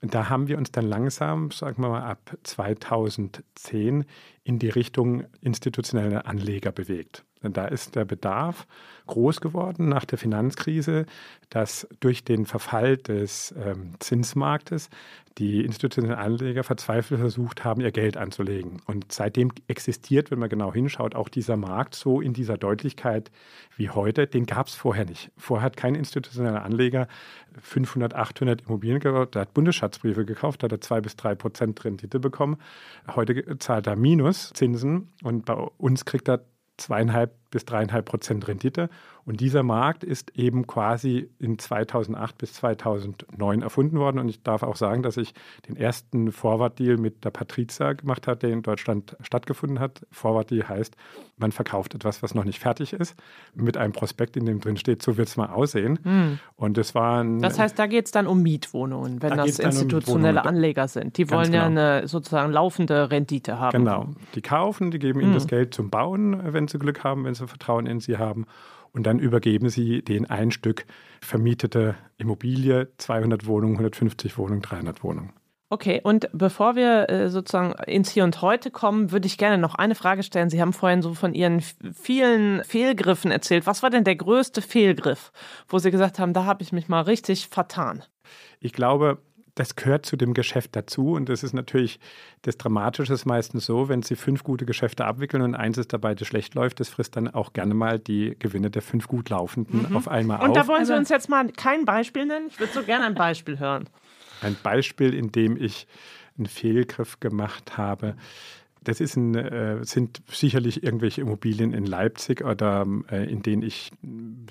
[0.00, 4.06] Und da haben wir uns dann langsam, sagen wir mal, ab 2010
[4.42, 7.25] in die Richtung institutionelle Anleger bewegt.
[7.42, 8.66] Denn da ist der Bedarf
[9.06, 11.06] groß geworden nach der Finanzkrise,
[11.50, 14.90] dass durch den Verfall des ähm, Zinsmarktes
[15.38, 18.80] die institutionellen Anleger verzweifelt versucht haben, ihr Geld anzulegen.
[18.86, 23.30] Und seitdem existiert, wenn man genau hinschaut, auch dieser Markt so in dieser Deutlichkeit
[23.76, 24.26] wie heute.
[24.26, 25.30] Den gab es vorher nicht.
[25.36, 27.06] Vorher hat kein institutioneller Anleger
[27.60, 29.34] 500, 800 Immobilien gekauft.
[29.34, 32.56] Der hat Bundesschatzbriefe gekauft, da hat er zwei bis drei Prozent Rendite bekommen.
[33.14, 36.40] Heute zahlt er Minuszinsen und bei uns kriegt er
[36.78, 38.90] zweieinhalb bis dreieinhalb Prozent Rendite.
[39.24, 44.18] Und dieser Markt ist eben quasi in 2008 bis 2009 erfunden worden.
[44.18, 45.32] Und ich darf auch sagen, dass ich
[45.66, 50.06] den ersten Forward-Deal mit der Patrizia gemacht habe, der in Deutschland stattgefunden hat.
[50.12, 50.96] Forward-Deal heißt,
[51.38, 53.16] man verkauft etwas, was noch nicht fertig ist,
[53.54, 55.98] mit einem Prospekt, in dem drin steht, so wird es mal aussehen.
[56.02, 56.38] Hm.
[56.54, 60.42] Und das war Das heißt, da geht es dann um Mietwohnungen, wenn da das institutionelle
[60.42, 61.16] um Anleger sind.
[61.16, 61.58] Die wollen genau.
[61.58, 63.78] ja eine sozusagen laufende Rendite haben.
[63.78, 64.08] Genau.
[64.34, 65.26] Die kaufen, die geben hm.
[65.26, 68.46] ihnen das Geld zum Bauen, wenn sie Glück haben, wenn sie Vertrauen in sie haben.
[68.92, 70.86] Und dann übergeben sie den ein Stück
[71.20, 75.32] vermietete Immobilie, 200 Wohnungen, 150 Wohnungen, 300 Wohnungen.
[75.68, 79.74] Okay, und bevor wir äh, sozusagen ins Hier und Heute kommen, würde ich gerne noch
[79.74, 80.48] eine Frage stellen.
[80.48, 83.66] Sie haben vorhin so von Ihren vielen Fehlgriffen erzählt.
[83.66, 85.32] Was war denn der größte Fehlgriff,
[85.68, 88.04] wo Sie gesagt haben, da habe ich mich mal richtig vertan?
[88.60, 89.18] Ich glaube,
[89.56, 91.12] das gehört zu dem Geschäft dazu.
[91.12, 91.98] Und das ist natürlich
[92.42, 96.14] das Dramatische ist meistens so, wenn Sie fünf gute Geschäfte abwickeln und eins ist dabei,
[96.14, 99.86] das schlecht läuft, das frisst dann auch gerne mal die Gewinne der fünf gut laufenden
[99.88, 99.96] mhm.
[99.96, 100.48] auf einmal und auf.
[100.48, 102.46] Und da wollen Sie uns jetzt mal kein Beispiel nennen?
[102.48, 103.88] Ich würde so gerne ein Beispiel hören.
[104.42, 105.88] Ein Beispiel, in dem ich
[106.36, 108.14] einen Fehlgriff gemacht habe.
[108.84, 113.90] Das ist ein, äh, sind sicherlich irgendwelche Immobilien in Leipzig oder äh, in denen ich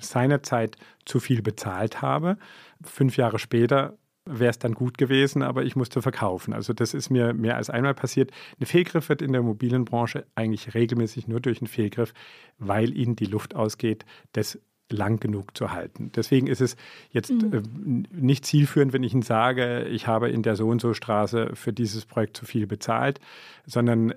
[0.00, 2.36] seinerzeit zu viel bezahlt habe.
[2.82, 6.52] Fünf Jahre später wäre es dann gut gewesen, aber ich musste verkaufen.
[6.52, 8.30] Also das ist mir mehr als einmal passiert.
[8.60, 12.12] Ein Fehlgriff wird in der Immobilienbranche eigentlich regelmäßig nur durch einen Fehlgriff,
[12.58, 14.58] weil ihnen die Luft ausgeht, das
[14.88, 16.12] lang genug zu halten.
[16.14, 16.76] Deswegen ist es
[17.10, 18.04] jetzt mhm.
[18.12, 21.50] äh, nicht zielführend, wenn ich Ihnen sage, ich habe in der so und so Straße
[21.54, 23.20] für dieses Projekt zu viel bezahlt,
[23.66, 24.14] sondern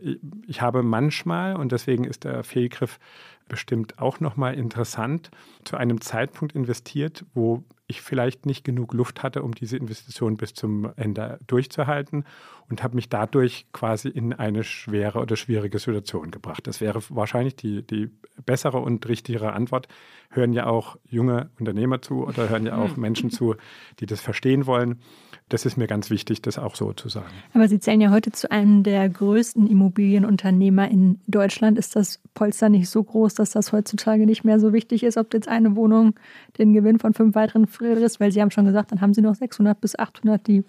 [0.47, 2.99] ich habe manchmal, und deswegen ist der Fehlgriff
[3.49, 5.29] bestimmt auch nochmal interessant,
[5.65, 10.53] zu einem Zeitpunkt investiert, wo ich vielleicht nicht genug Luft hatte, um diese Investition bis
[10.53, 12.23] zum Ende durchzuhalten
[12.69, 16.67] und habe mich dadurch quasi in eine schwere oder schwierige Situation gebracht.
[16.67, 18.11] Das wäre wahrscheinlich die, die
[18.45, 19.87] bessere und richtigere Antwort.
[20.29, 23.55] Hören ja auch junge Unternehmer zu oder hören ja auch Menschen zu,
[23.99, 25.01] die das verstehen wollen.
[25.49, 27.27] Das ist mir ganz wichtig, das auch so zu sagen.
[27.53, 31.79] Aber Sie zählen ja heute zu einem der größten Immobilienunternehmer in Deutschland.
[31.79, 35.33] Ist das Polster nicht so groß, dass das heutzutage nicht mehr so wichtig ist, ob
[35.33, 36.13] jetzt eine Wohnung
[36.59, 38.19] den Gewinn von fünf weiteren frisst?
[38.19, 40.63] Weil Sie haben schon gesagt, dann haben Sie noch 600 bis 800, die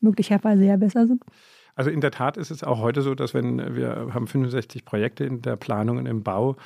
[0.00, 1.24] möglicherweise ja besser sind.
[1.76, 5.24] Also in der Tat ist es auch heute so, dass wenn wir haben 65 Projekte
[5.24, 6.56] in der Planung und im Bau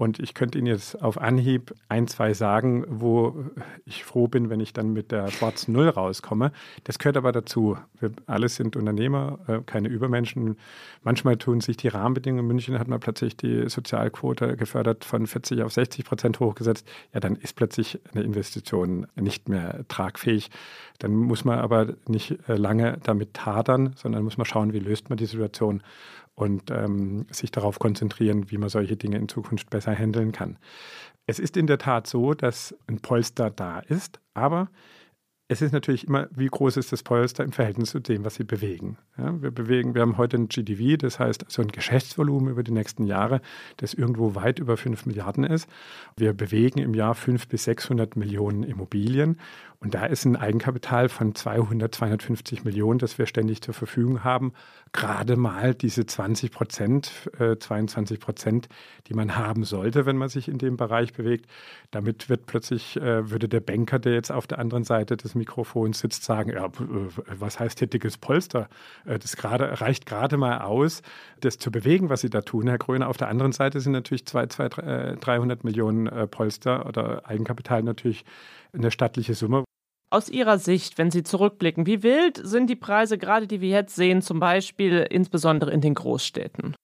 [0.00, 3.44] und ich könnte Ihnen jetzt auf Anhieb ein, zwei sagen, wo
[3.84, 6.52] ich froh bin, wenn ich dann mit der schwarzen Null rauskomme.
[6.84, 7.76] Das gehört aber dazu.
[7.98, 10.56] Wir alle sind Unternehmer, äh, keine Übermenschen.
[11.02, 12.44] Manchmal tun sich die Rahmenbedingungen.
[12.44, 16.88] In München hat man plötzlich die Sozialquote gefördert von 40 auf 60 Prozent hochgesetzt.
[17.12, 20.48] Ja, dann ist plötzlich eine Investition nicht mehr tragfähig.
[20.98, 25.10] Dann muss man aber nicht äh, lange damit hadern, sondern muss man schauen, wie löst
[25.10, 25.82] man die Situation
[26.40, 30.58] und ähm, sich darauf konzentrieren, wie man solche Dinge in Zukunft besser handeln kann.
[31.26, 34.70] Es ist in der Tat so, dass ein Polster da ist, aber
[35.48, 38.44] es ist natürlich immer, wie groß ist das Polster im Verhältnis zu dem, was sie
[38.44, 38.96] bewegen.
[39.18, 42.70] Ja, wir bewegen, wir haben heute ein GDV, das heißt so ein Geschäftsvolumen über die
[42.70, 43.40] nächsten Jahre,
[43.76, 45.68] das irgendwo weit über 5 Milliarden ist.
[46.16, 49.40] Wir bewegen im Jahr 5 bis 600 Millionen Immobilien
[49.82, 54.52] und da ist ein Eigenkapital von 200, 250 Millionen, das wir ständig zur Verfügung haben.
[54.92, 58.68] Gerade mal diese 20 Prozent, äh, 22 Prozent,
[59.06, 61.46] die man haben sollte, wenn man sich in dem Bereich bewegt.
[61.92, 66.00] Damit wird plötzlich, äh, würde der Banker, der jetzt auf der anderen Seite des Mikrofons
[66.00, 66.68] sitzt, sagen, ja,
[67.38, 68.68] was heißt hier dickes Polster?
[69.06, 71.00] Äh, das grade, reicht gerade mal aus,
[71.40, 73.08] das zu bewegen, was Sie da tun, Herr Gröner.
[73.08, 78.26] Auf der anderen Seite sind natürlich 200, 300 Millionen äh, Polster oder Eigenkapital natürlich
[78.74, 79.64] eine stattliche Summe.
[80.12, 83.94] Aus Ihrer Sicht, wenn Sie zurückblicken, wie wild sind die Preise, gerade die wir jetzt
[83.94, 86.74] sehen, zum Beispiel insbesondere in den Großstädten?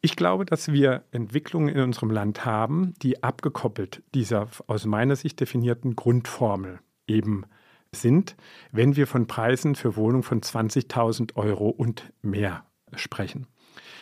[0.00, 5.38] Ich glaube, dass wir Entwicklungen in unserem Land haben, die abgekoppelt dieser aus meiner Sicht
[5.38, 7.46] definierten Grundformel eben
[7.92, 8.34] sind,
[8.72, 12.66] wenn wir von Preisen für Wohnungen von 20.000 Euro und mehr
[12.96, 13.46] sprechen.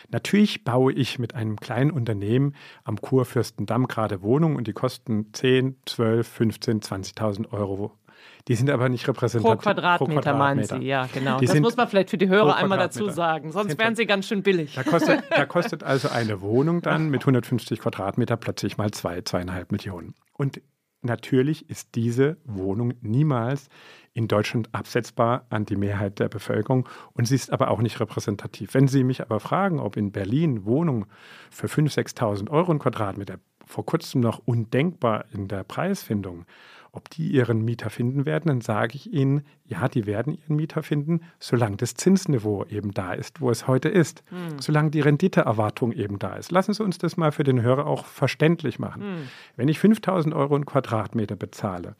[0.09, 5.77] Natürlich baue ich mit einem kleinen Unternehmen am Kurfürstendamm gerade Wohnungen und die kosten 10,
[5.85, 7.97] 12, 15, 20.000 Euro
[8.47, 9.57] die sind aber nicht repräsentativ.
[9.57, 10.37] Pro Quadratmeter, pro Quadratmeter.
[10.37, 11.39] meinen Sie, ja, genau.
[11.39, 14.27] Die das muss man vielleicht für die Hörer einmal dazu sagen, sonst wären sie ganz
[14.27, 14.75] schön billig.
[14.75, 19.71] Da kostet, da kostet also eine Wohnung dann mit 150 Quadratmeter plötzlich mal zwei, zweieinhalb
[19.71, 20.13] Millionen.
[20.33, 20.61] Und
[21.01, 23.67] natürlich ist diese Wohnung niemals
[24.13, 28.73] in Deutschland absetzbar an die Mehrheit der Bevölkerung und sie ist aber auch nicht repräsentativ.
[28.73, 31.05] Wenn Sie mich aber fragen, ob in Berlin Wohnungen
[31.49, 36.45] für 5.000, 6.000 Euro ein Quadratmeter vor kurzem noch undenkbar in der Preisfindung
[36.93, 40.83] ob die ihren Mieter finden werden, dann sage ich Ihnen, ja, die werden ihren Mieter
[40.83, 44.59] finden, solange das Zinsniveau eben da ist, wo es heute ist, mhm.
[44.59, 46.51] solange die Renditeerwartung eben da ist.
[46.51, 49.01] Lassen Sie uns das mal für den Hörer auch verständlich machen.
[49.01, 49.27] Mhm.
[49.55, 51.95] Wenn ich 5000 Euro einen Quadratmeter bezahle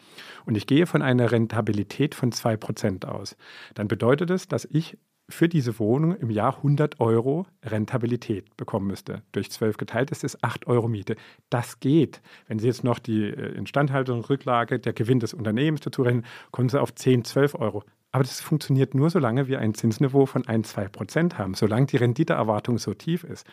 [0.46, 3.36] und ich gehe von einer Rentabilität von 2% aus,
[3.74, 5.00] dann bedeutet das, dass ich
[5.34, 9.24] für diese Wohnung im Jahr 100 Euro Rentabilität bekommen müsste.
[9.32, 11.16] Durch 12 geteilt ist es 8 Euro Miete.
[11.50, 12.22] Das geht.
[12.48, 16.70] Wenn Sie jetzt noch die äh, Instandhaltung, Rücklage, der Gewinn des Unternehmens dazu rechnen, kommen
[16.70, 17.84] Sie auf 10, 12 Euro.
[18.14, 21.98] Aber das funktioniert nur, solange wir ein Zinsniveau von 1, 2 Prozent haben, solange die
[21.98, 23.48] Renditeerwartung so tief ist.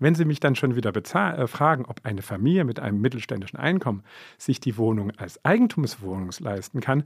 [0.00, 4.02] Wenn Sie mich dann schon wieder äh, fragen, ob eine Familie mit einem mittelständischen Einkommen
[4.36, 7.04] sich die Wohnung als Eigentumswohnung leisten kann,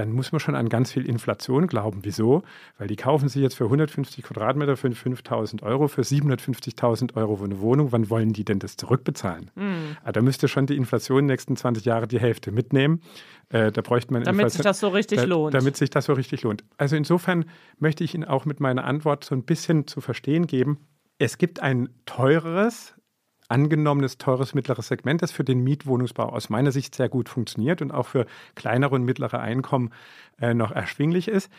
[0.00, 2.00] dann muss man schon an ganz viel Inflation glauben.
[2.02, 2.42] Wieso?
[2.78, 7.44] Weil die kaufen sich jetzt für 150 Quadratmeter für 5.000 Euro, für 750.000 Euro für
[7.44, 7.92] eine Wohnung.
[7.92, 9.50] Wann wollen die denn das zurückbezahlen?
[9.54, 9.96] Mhm.
[10.10, 13.02] Da müsste schon die Inflation in den nächsten 20 Jahre die Hälfte mitnehmen.
[13.50, 15.52] Äh, da bräuchte man damit sich das so richtig da, lohnt.
[15.52, 16.64] Damit sich das so richtig lohnt.
[16.78, 17.44] Also insofern
[17.78, 20.78] möchte ich Ihnen auch mit meiner Antwort so ein bisschen zu verstehen geben.
[21.18, 22.94] Es gibt ein teureres,
[23.50, 27.90] angenommenes teures mittleres Segment, das für den Mietwohnungsbau aus meiner Sicht sehr gut funktioniert und
[27.90, 29.92] auch für kleinere und mittlere Einkommen
[30.40, 31.50] äh, noch erschwinglich ist.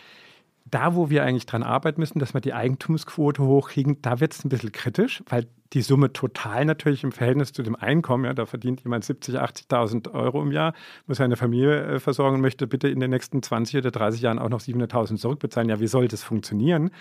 [0.65, 4.45] Da, wo wir eigentlich dran arbeiten müssen, dass wir die Eigentumsquote hochkriegen, da wird es
[4.45, 8.45] ein bisschen kritisch, weil die Summe total natürlich im Verhältnis zu dem Einkommen, ja, da
[8.45, 10.73] verdient jemand 70.000, 80.000 Euro im Jahr,
[11.07, 14.39] muss seine Familie äh, versorgen und möchte bitte in den nächsten 20 oder 30 Jahren
[14.39, 15.69] auch noch 700.000 zurückbezahlen.
[15.69, 16.91] Ja, wie soll das funktionieren?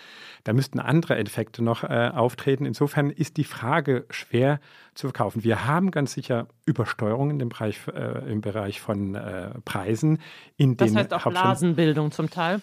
[0.45, 2.65] Da müssten andere Effekte noch äh, auftreten.
[2.65, 4.61] Insofern ist die Frage schwer
[4.95, 5.43] zu verkaufen.
[5.43, 10.19] Wir haben ganz sicher Übersteuerungen im Bereich, äh, im Bereich von äh, Preisen.
[10.57, 12.61] In das heißt auch Blasenbildung zum Teil?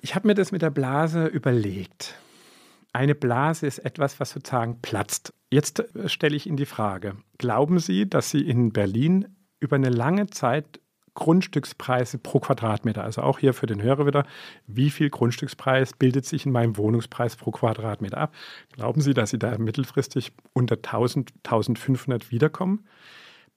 [0.00, 2.16] Ich habe mir das mit der Blase überlegt.
[2.92, 5.34] Eine Blase ist etwas, was sozusagen platzt.
[5.50, 9.90] Jetzt äh, stelle ich Ihnen die Frage, glauben Sie, dass Sie in Berlin über eine
[9.90, 10.80] lange Zeit
[11.16, 14.24] Grundstückspreise pro Quadratmeter, also auch hier für den Hörer wieder,
[14.66, 18.34] wie viel Grundstückspreis bildet sich in meinem Wohnungspreis pro Quadratmeter ab?
[18.72, 22.86] Glauben Sie, dass Sie da mittelfristig unter 1000, 1500 wiederkommen?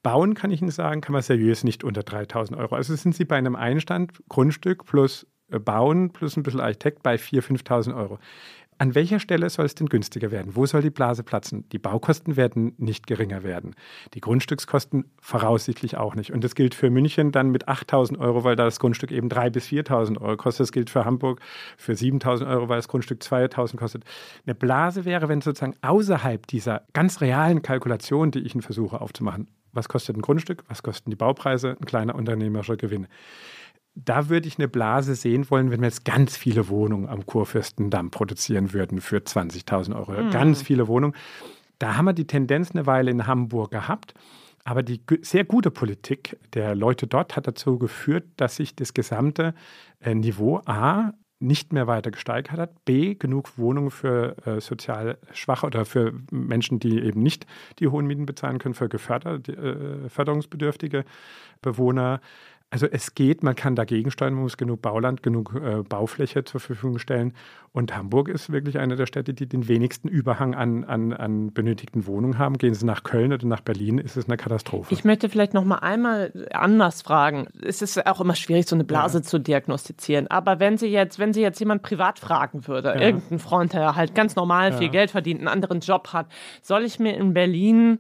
[0.02, 2.76] Bauen, kann ich Ihnen sagen, kann man seriös nicht unter 3000 Euro.
[2.76, 7.64] Also sind Sie bei einem Einstand Grundstück plus Bauen plus ein bisschen Architekt bei 4.000,
[7.64, 8.20] 5.000 Euro.
[8.82, 10.56] An welcher Stelle soll es denn günstiger werden?
[10.56, 11.68] Wo soll die Blase platzen?
[11.74, 13.76] Die Baukosten werden nicht geringer werden.
[14.14, 16.32] Die Grundstückskosten voraussichtlich auch nicht.
[16.32, 19.50] Und das gilt für München dann mit 8.000 Euro, weil da das Grundstück eben 3.000
[19.50, 20.62] bis 4.000 Euro kostet.
[20.62, 21.42] Das gilt für Hamburg
[21.76, 24.06] für 7.000 Euro, weil das Grundstück 2.000 kostet.
[24.46, 29.50] Eine Blase wäre, wenn sozusagen außerhalb dieser ganz realen Kalkulation, die ich Ihnen versuche aufzumachen,
[29.74, 33.08] was kostet ein Grundstück, was kosten die Baupreise, ein kleiner unternehmerischer Gewinn
[33.96, 38.12] da würde ich eine Blase sehen wollen, wenn wir jetzt ganz viele Wohnungen am Kurfürstendamm
[38.12, 40.24] produzieren würden für 20.000 Euro.
[40.24, 40.30] Mhm.
[40.32, 41.16] Ganz viele Wohnungen.
[41.80, 44.14] Da haben wir die Tendenz eine Weile in Hamburg gehabt.
[44.66, 49.54] Aber die sehr gute Politik der Leute dort hat dazu geführt, dass sich das gesamte
[50.02, 55.66] äh, Niveau A nicht mehr weiter gesteigert hat, b genug Wohnungen für äh, sozial schwache
[55.66, 57.48] oder für Menschen, die eben nicht
[57.80, 61.06] die hohen Mieten bezahlen können, für geförderte, äh, förderungsbedürftige
[61.62, 62.20] Bewohner
[62.72, 66.60] also es geht, man kann dagegen steuern, man muss genug Bauland, genug äh, Baufläche zur
[66.60, 67.34] Verfügung stellen.
[67.72, 72.06] Und Hamburg ist wirklich eine der Städte, die den wenigsten Überhang an, an, an benötigten
[72.06, 72.58] Wohnungen haben.
[72.58, 74.94] Gehen Sie nach Köln oder nach Berlin, ist es eine Katastrophe.
[74.94, 77.48] Ich möchte vielleicht noch mal einmal anders fragen.
[77.62, 79.24] Es ist auch immer schwierig, so eine Blase ja.
[79.24, 80.28] zu diagnostizieren.
[80.28, 83.02] Aber wenn Sie jetzt, wenn Sie jetzt jemand privat fragen würde, ja.
[83.02, 84.78] irgendein Freund, der halt ganz normal ja.
[84.78, 86.28] viel Geld verdient, einen anderen Job hat,
[86.62, 88.00] soll ich mir in Berlin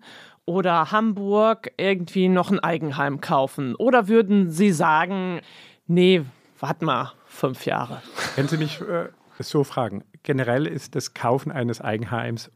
[0.49, 3.75] oder Hamburg irgendwie noch ein Eigenheim kaufen?
[3.75, 5.41] Oder würden Sie sagen,
[5.85, 6.23] nee,
[6.59, 8.01] warte mal, fünf Jahre?
[8.35, 12.49] Wenn Sie mich äh, so fragen, generell ist das Kaufen eines Eigenheims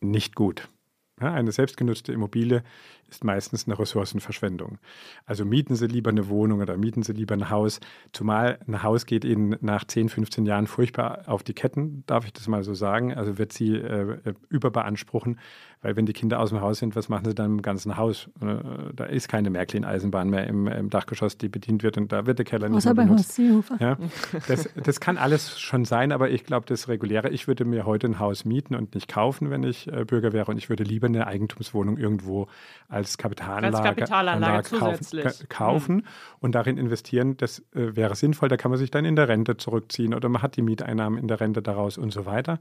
[0.00, 0.68] nicht gut.
[1.20, 2.62] Ja, eine selbstgenutzte Immobilie
[3.08, 4.78] ist meistens eine Ressourcenverschwendung.
[5.24, 7.80] Also mieten Sie lieber eine Wohnung oder mieten Sie lieber ein Haus,
[8.12, 12.32] zumal ein Haus geht Ihnen nach 10, 15 Jahren furchtbar auf die Ketten, darf ich
[12.32, 13.14] das mal so sagen.
[13.14, 15.38] Also wird sie äh, überbeanspruchen,
[15.82, 18.28] weil wenn die Kinder aus dem Haus sind, was machen sie dann im ganzen Haus?
[18.40, 18.56] Äh,
[18.94, 22.46] da ist keine Märklin-Eisenbahn mehr im, im, Dachgeschoss, die bedient wird und da wird der
[22.46, 23.38] Keller nicht Außer mehr benutzt.
[23.78, 23.96] Ja,
[24.48, 28.06] das, das kann alles schon sein, aber ich glaube, das Reguläre, ich würde mir heute
[28.06, 31.06] ein Haus mieten und nicht kaufen, wenn ich äh, Bürger wäre und ich würde lieber
[31.06, 32.48] eine Eigentumswohnung irgendwo
[32.96, 36.04] als Kapitalanlage, als Kapitalanlage kaufen, kaufen mhm.
[36.40, 37.36] und darin investieren.
[37.36, 38.48] Das äh, wäre sinnvoll.
[38.48, 41.28] Da kann man sich dann in der Rente zurückziehen oder man hat die Mieteinnahmen in
[41.28, 42.58] der Rente daraus und so weiter.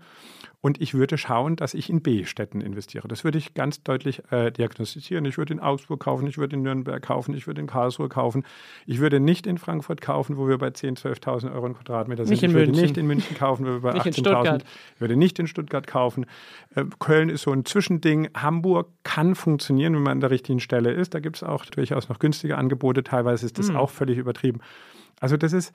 [0.62, 3.08] Und ich würde schauen, dass ich in B-Städten investiere.
[3.08, 5.24] Das würde ich ganz deutlich äh, diagnostizieren.
[5.26, 8.44] Ich würde in Augsburg kaufen, ich würde in Nürnberg kaufen, ich würde in Karlsruhe kaufen.
[8.88, 12.32] Ich würde nicht in Frankfurt kaufen, wo wir bei 10.000, 12.000 Euro im Quadratmeter sind.
[12.32, 12.82] Nicht ich würde München.
[12.82, 14.64] nicht in München kaufen, wo wir bei 18.000.
[14.96, 16.26] Ich würde nicht in Stuttgart kaufen.
[16.74, 18.30] Äh, Köln ist so ein Zwischending.
[18.36, 21.14] Hamburg kann funktionieren, wenn man an der richtigen Stelle ist.
[21.14, 23.04] Da gibt es auch durchaus noch günstige Angebote.
[23.04, 23.78] Teilweise ist das mhm.
[23.78, 24.60] auch völlig übertrieben.
[25.20, 25.74] Also das ist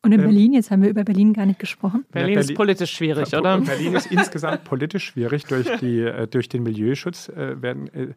[0.00, 2.04] und in ähm, Berlin, jetzt haben wir über Berlin gar nicht gesprochen.
[2.12, 3.60] Berlin, ja, Berlin ist politisch schwierig, oder?
[3.60, 5.44] Berlin ist insgesamt politisch schwierig.
[5.46, 8.14] Durch, die, äh, durch den Milieuschutz äh, werden, äh,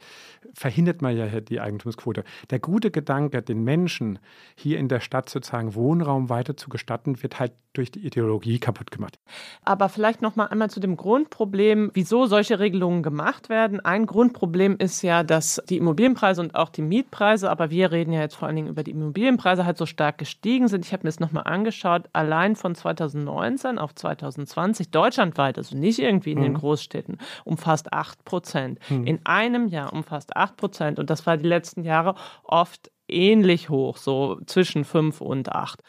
[0.53, 2.23] verhindert man ja die Eigentumsquote.
[2.51, 4.19] Der gute Gedanke, den Menschen
[4.55, 8.91] hier in der Stadt sozusagen Wohnraum weiter zu gestatten, wird halt durch die Ideologie kaputt
[8.91, 9.17] gemacht.
[9.63, 13.79] Aber vielleicht noch mal einmal zu dem Grundproblem, wieso solche Regelungen gemacht werden.
[13.79, 18.19] Ein Grundproblem ist ja, dass die Immobilienpreise und auch die Mietpreise, aber wir reden ja
[18.19, 20.85] jetzt vor allen Dingen über die Immobilienpreise, halt so stark gestiegen sind.
[20.85, 25.77] Ich habe mir das noch mal angeschaut angeschaut, allein von 2019 auf 2020 deutschlandweit, also
[25.77, 26.43] nicht irgendwie in mhm.
[26.43, 28.79] den Großstädten, um fast 8 Prozent.
[28.89, 29.07] Mhm.
[29.07, 30.99] In einem Jahr um fast 8 Prozent.
[30.99, 35.81] Und das war die letzten Jahre oft ähnlich hoch, so zwischen 5 und 8.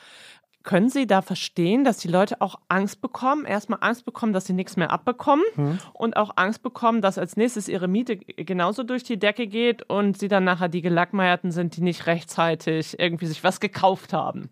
[0.62, 3.44] Können Sie da verstehen, dass die Leute auch Angst bekommen?
[3.44, 5.79] Erstmal Angst bekommen, dass sie nichts mehr abbekommen mhm.
[5.92, 10.18] und auch Angst bekommen, dass als nächstes ihre Miete genauso durch die Decke geht und
[10.18, 14.51] sie dann nachher die Gelackmeierten sind, die nicht rechtzeitig irgendwie sich was gekauft haben.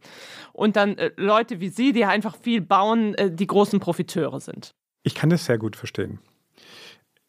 [0.53, 4.75] Und dann äh, Leute wie Sie, die einfach viel bauen, äh, die großen Profiteure sind.
[5.03, 6.19] Ich kann das sehr gut verstehen.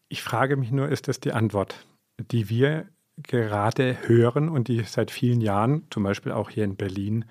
[0.10, 1.86] Ich frage mich nur, ist das die Antwort,
[2.18, 7.26] die wir gerade hören und die seit vielen Jahren, zum Beispiel auch hier in Berlin,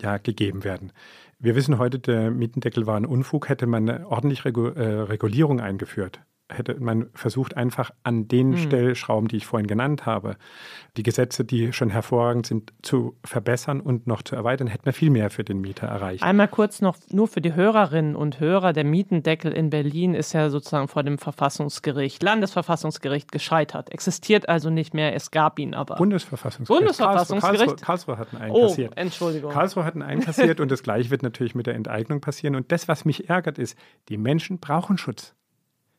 [0.00, 0.92] ja, gegeben werden.
[1.38, 3.48] Wir wissen heute, der Mietendeckel war ein Unfug.
[3.48, 8.58] Hätte man eine ordentliche äh, Regulierung eingeführt, hätte man versucht, einfach an den hm.
[8.58, 10.36] Stellschrauben, die ich vorhin genannt habe,
[10.96, 15.10] die Gesetze, die schon hervorragend sind, zu verbessern und noch zu erweitern, hätten wir viel
[15.10, 16.22] mehr für den Mieter erreicht.
[16.22, 18.72] Einmal kurz noch nur für die Hörerinnen und Hörer.
[18.72, 23.92] Der Mietendeckel in Berlin ist ja sozusagen vor dem Verfassungsgericht, Landesverfassungsgericht gescheitert.
[23.92, 25.96] Existiert also nicht mehr, es gab ihn aber.
[25.96, 26.80] Bundesverfassungsgericht.
[26.80, 27.82] Bundesverfassungsgericht.
[27.82, 28.92] Karlsruhe, Karlsruhe, hat einen einkassiert.
[28.96, 29.52] Oh, Entschuldigung.
[29.52, 32.54] Karlsruhe hat einen einkassiert und das gleiche wird natürlich mit der Enteignung passieren.
[32.54, 33.76] Und das, was mich ärgert, ist,
[34.08, 35.34] die Menschen brauchen Schutz.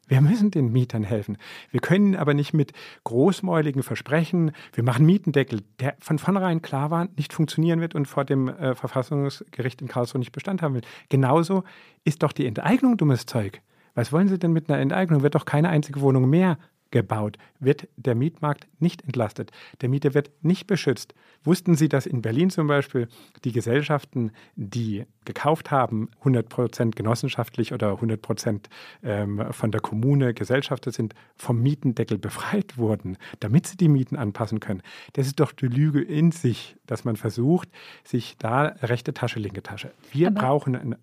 [0.08, 1.38] Wir müssen den Mietern helfen.
[1.70, 2.72] Wir können aber nicht mit
[3.04, 8.24] großmäuligen Versprechen, wir machen Mietendeckel, der von vornherein klar war, nicht funktionieren wird und vor
[8.24, 10.82] dem äh, Verfassungsgericht in Karlsruhe nicht Bestand haben will.
[11.10, 11.64] Genauso
[12.06, 13.62] ist doch die Enteignung dummes Zeug.
[13.96, 15.24] Was wollen Sie denn mit einer Enteignung?
[15.24, 16.58] Wird doch keine einzige Wohnung mehr
[16.92, 19.52] gebaut, wird der Mietmarkt nicht entlastet.
[19.82, 21.14] Der Mieter wird nicht beschützt.
[21.48, 23.08] Wussten Sie, dass in Berlin zum Beispiel
[23.46, 28.70] die Gesellschaften, die gekauft haben, 100 Prozent genossenschaftlich oder 100 Prozent
[29.02, 34.60] ähm, von der Kommune Gesellschafter sind, vom Mietendeckel befreit wurden, damit sie die Mieten anpassen
[34.60, 34.82] können?
[35.14, 37.70] Das ist doch die Lüge in sich, dass man versucht,
[38.04, 39.94] sich da rechte Tasche, linke Tasche.
[40.12, 40.96] Wir Aber brauchen einen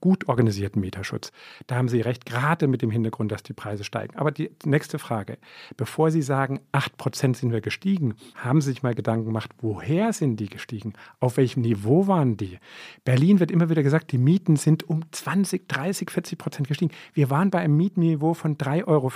[0.00, 1.32] gut organisierten Mieterschutz.
[1.68, 4.14] Da haben Sie recht, gerade mit dem Hintergrund, dass die Preise steigen.
[4.16, 5.38] Aber die nächste Frage,
[5.78, 9.85] bevor Sie sagen, 8 Prozent sind wir gestiegen, haben Sie sich mal Gedanken gemacht, woher
[10.12, 10.94] sind die gestiegen?
[11.20, 12.58] Auf welchem Niveau waren die?
[13.04, 16.92] Berlin wird immer wieder gesagt, die Mieten sind um 20, 30, 40 Prozent gestiegen.
[17.12, 19.10] Wir waren bei einem Mietniveau von 3,50 Euro.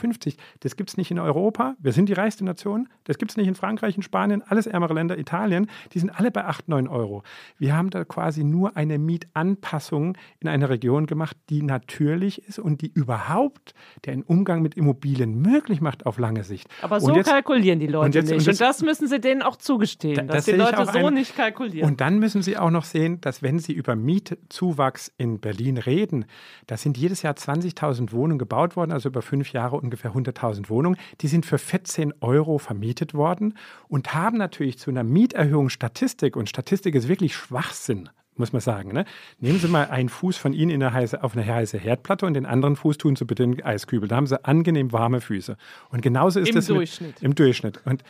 [0.60, 1.74] Das gibt es nicht in Europa.
[1.80, 2.88] Wir sind die reichste Nation.
[3.04, 5.68] Das gibt es nicht in Frankreich, in Spanien, alles ärmere Länder, Italien.
[5.92, 7.22] Die sind alle bei 8, 9 Euro.
[7.58, 12.82] Wir haben da quasi nur eine Mietanpassung in einer Region gemacht, die natürlich ist und
[12.82, 13.74] die überhaupt
[14.06, 16.68] den Umgang mit Immobilien möglich macht auf lange Sicht.
[16.82, 18.38] Aber so jetzt, kalkulieren die Leute und jetzt, nicht.
[18.38, 21.06] Und, das, und das müssen sie denen auch zugestehen, da, dass das die Leute so
[21.06, 21.88] ein, nicht kalkulieren.
[21.88, 26.24] Und dann müssen sie auch noch sehen, dass wenn sie über Mietzuwachs in Berlin reden,
[26.66, 30.98] da sind jedes Jahr 20.000 Wohnungen gebaut worden, also über fünf Jahre ungefähr 100.000 Wohnungen.
[31.20, 33.54] Die sind für 14 Euro vermietet worden
[33.88, 38.92] und haben natürlich zu einer Mieterhöhung Statistik, und Statistik ist wirklich Schwachsinn, muss man sagen.
[38.92, 39.04] Ne?
[39.38, 42.34] Nehmen Sie mal einen Fuß von Ihnen in eine heiße, auf eine heiße Herdplatte und
[42.34, 44.08] den anderen Fuß tun Sie bitte in den Eiskübel.
[44.08, 45.56] Da haben Sie angenehm warme Füße.
[45.90, 47.14] Und genauso ist Im das Durchschnitt.
[47.14, 47.80] Mit, im Durchschnitt.
[47.84, 48.02] Und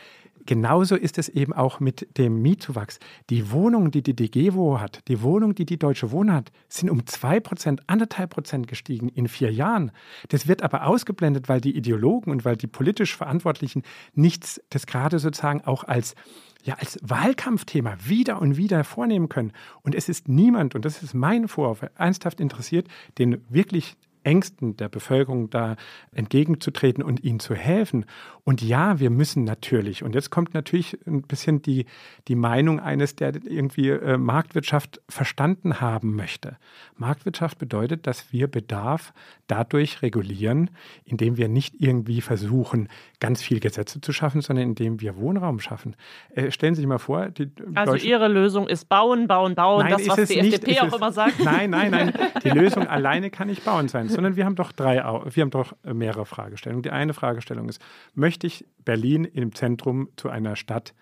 [0.45, 2.99] genauso ist es eben auch mit dem Mietzuwachs.
[3.29, 7.01] Die Wohnung, die die DGWO hat, die Wohnung, die die Deutsche Wohnen hat, sind um
[7.01, 9.91] 2%, anderthalb Prozent gestiegen in vier Jahren.
[10.29, 13.83] Das wird aber ausgeblendet, weil die Ideologen und weil die politisch Verantwortlichen
[14.13, 16.15] nichts, das gerade sozusagen auch als
[16.63, 19.51] ja als Wahlkampfthema wieder und wieder vornehmen können.
[19.81, 22.87] Und es ist niemand, und das ist mein Vorwurf, ernsthaft interessiert,
[23.17, 25.75] den wirklich Ängsten der Bevölkerung da
[26.11, 28.05] entgegenzutreten und ihnen zu helfen.
[28.43, 31.85] Und ja, wir müssen natürlich, und jetzt kommt natürlich ein bisschen die,
[32.27, 36.57] die Meinung eines, der irgendwie äh, Marktwirtschaft verstanden haben möchte.
[36.95, 39.13] Marktwirtschaft bedeutet, dass wir Bedarf
[39.47, 40.71] dadurch regulieren,
[41.03, 45.95] indem wir nicht irgendwie versuchen, ganz viel Gesetze zu schaffen, sondern indem wir Wohnraum schaffen.
[46.33, 49.83] Äh, stellen Sie sich mal vor, die Also Deutschen Ihre Lösung ist bauen, bauen, bauen,
[49.83, 51.43] nein, das, was die nicht, FDP auch es, immer sagt.
[51.43, 52.13] Nein, nein, nein.
[52.43, 55.75] Die Lösung alleine kann nicht bauen sein sondern wir haben doch drei, wir haben doch
[55.83, 56.83] mehrere Fragestellungen.
[56.83, 57.81] Die eine Fragestellung ist,
[58.13, 60.93] möchte ich Berlin im Zentrum zu einer Stadt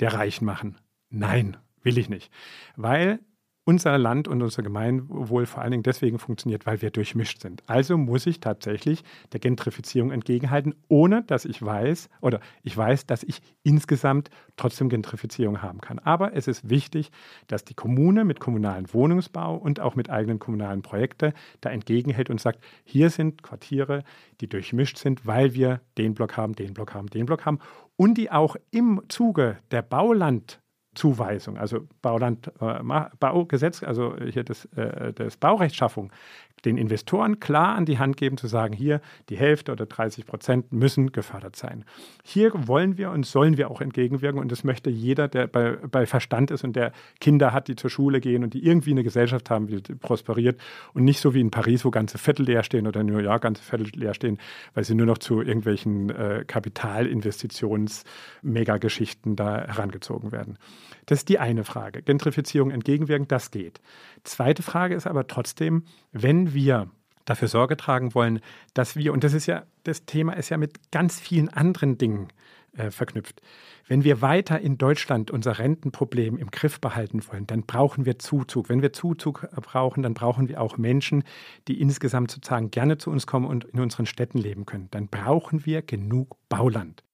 [0.00, 0.78] der Reichen machen?
[1.10, 2.32] Nein, will ich nicht.
[2.76, 3.20] Weil
[3.70, 7.62] unser Land und unser Gemeinwohl vor allen Dingen deswegen funktioniert, weil wir durchmischt sind.
[7.68, 13.22] Also muss ich tatsächlich der Gentrifizierung entgegenhalten, ohne dass ich weiß oder ich weiß, dass
[13.22, 16.00] ich insgesamt trotzdem Gentrifizierung haben kann.
[16.00, 17.12] Aber es ist wichtig,
[17.46, 22.40] dass die Kommune mit kommunalen Wohnungsbau und auch mit eigenen kommunalen Projekten da entgegenhält und
[22.40, 24.02] sagt, hier sind Quartiere,
[24.40, 27.60] die durchmischt sind, weil wir den Block haben, den Block haben, den Block haben
[27.94, 30.60] und die auch im Zuge der Bauland
[30.94, 32.82] Zuweisung, also Bauland, äh,
[33.20, 36.10] Baugesetz, also hier das, äh, das Baurechtschaffung,
[36.64, 40.72] den Investoren klar an die Hand geben, zu sagen, hier die Hälfte oder 30 Prozent
[40.72, 41.84] müssen gefördert sein.
[42.22, 46.06] Hier wollen wir und sollen wir auch entgegenwirken und das möchte jeder, der bei, bei
[46.06, 49.50] Verstand ist und der Kinder hat, die zur Schule gehen und die irgendwie eine Gesellschaft
[49.50, 50.60] haben, die prosperiert
[50.94, 53.42] und nicht so wie in Paris, wo ganze Viertel leer stehen oder in New York
[53.42, 54.38] ganze Viertel leer stehen,
[54.74, 60.58] weil sie nur noch zu irgendwelchen äh, Kapitalinvestitions-Megageschichten da herangezogen werden.
[61.10, 62.02] Das ist die eine Frage.
[62.02, 63.80] Gentrifizierung entgegenwirken, das geht.
[64.22, 65.82] Zweite Frage ist aber trotzdem,
[66.12, 66.88] wenn wir
[67.24, 68.38] dafür Sorge tragen wollen,
[68.74, 72.28] dass wir, und das ist ja, das Thema ist ja mit ganz vielen anderen Dingen
[72.76, 73.42] äh, verknüpft.
[73.90, 78.68] Wenn wir weiter in Deutschland unser Rentenproblem im Griff behalten wollen, dann brauchen wir Zuzug.
[78.68, 81.24] Wenn wir Zuzug brauchen, dann brauchen wir auch Menschen,
[81.66, 84.86] die insgesamt sozusagen gerne zu uns kommen und in unseren Städten leben können.
[84.92, 87.04] Dann brauchen wir genug Bauland.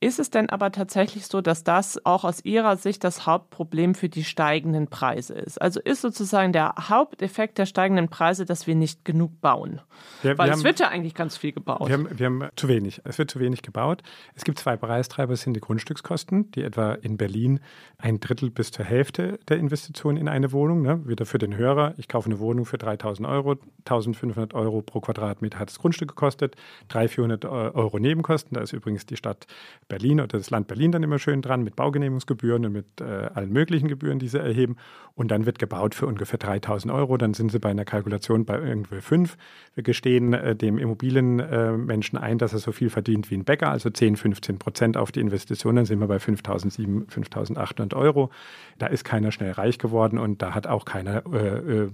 [0.00, 4.08] Ist es denn aber tatsächlich so, dass das auch aus Ihrer Sicht das Hauptproblem für
[4.08, 5.60] die steigenden Preise ist?
[5.60, 9.82] Also ist sozusagen der Haupteffekt der steigenden Preise, dass wir nicht genug bauen?
[10.22, 11.88] Wir, Weil es haben, wird ja eigentlich ganz viel gebaut.
[11.88, 13.02] Wir haben, wir haben zu wenig.
[13.04, 14.02] Es wird zu wenig gebaut.
[14.34, 17.60] Es gibt zwei Preistreiber, es sind die Grundstückskosten, die etwa in Berlin
[17.98, 21.94] ein Drittel bis zur Hälfte der Investitionen in eine Wohnung, ne, wieder für den Hörer,
[21.96, 26.56] ich kaufe eine Wohnung für 3000 Euro, 1500 Euro pro Quadratmeter hat das Grundstück gekostet,
[26.88, 29.46] 300, 400 Euro Nebenkosten, da ist übrigens die Stadt
[29.88, 33.04] Berlin oder das Land Berlin dann immer schön dran mit Baugenehmigungsgebühren und mit äh,
[33.34, 34.76] allen möglichen Gebühren, die sie erheben.
[35.14, 37.16] Und dann wird gebaut für ungefähr 3000 Euro.
[37.16, 39.36] Dann sind sie bei einer Kalkulation bei irgendwie fünf.
[39.74, 43.70] Wir gestehen äh, dem Immobilienmenschen äh, ein, dass er so viel verdient wie ein Bäcker,
[43.70, 45.76] also 10, 15 Prozent auf die Investition.
[45.76, 48.30] Dann sind wir bei 5700, 5800 Euro.
[48.78, 51.90] Da ist keiner schnell reich geworden und da hat auch keiner äh, äh,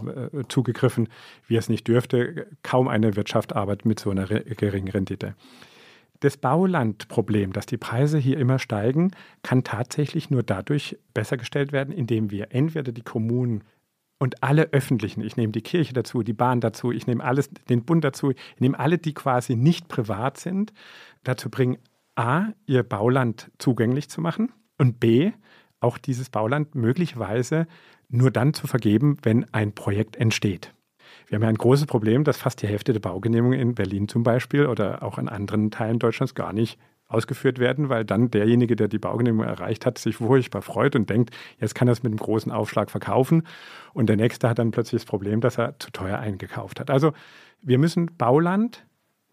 [0.48, 1.08] zugegriffen,
[1.46, 2.46] wie es nicht dürfte.
[2.62, 5.34] Kaum eine Wirtschaft arbeitet mit so einer geringen Rendite.
[6.20, 9.10] Das Baulandproblem, dass die Preise hier immer steigen,
[9.42, 13.64] kann tatsächlich nur dadurch besser gestellt werden, indem wir entweder die Kommunen
[14.22, 17.84] und alle öffentlichen, ich nehme die Kirche dazu, die Bahn dazu, ich nehme alles, den
[17.84, 20.72] Bund dazu, ich nehme alle, die quasi nicht privat sind,
[21.24, 21.78] dazu bringen,
[22.14, 25.32] a, ihr Bauland zugänglich zu machen und b,
[25.80, 27.66] auch dieses Bauland möglicherweise
[28.08, 30.74] nur dann zu vergeben, wenn ein Projekt entsteht.
[31.26, 34.22] Wir haben ja ein großes Problem, dass fast die Hälfte der Baugenehmigungen in Berlin zum
[34.22, 38.88] Beispiel oder auch in anderen Teilen Deutschlands gar nicht ausgeführt werden, weil dann derjenige, der
[38.88, 42.18] die Baugenehmigung erreicht hat, sich furchtbar freut und denkt, jetzt kann er es mit einem
[42.18, 43.46] großen Aufschlag verkaufen.
[43.92, 46.90] Und der nächste hat dann plötzlich das Problem, dass er zu teuer eingekauft hat.
[46.90, 47.12] Also
[47.60, 48.86] wir müssen Bauland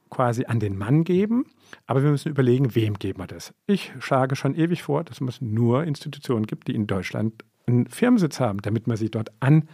[0.09, 1.45] quasi an den Mann geben,
[1.85, 3.53] aber wir müssen überlegen, wem geben wir das.
[3.67, 8.39] Ich schlage schon ewig vor, dass es nur Institutionen gibt, die in Deutschland einen Firmensitz
[8.39, 9.69] haben, damit man sie dort an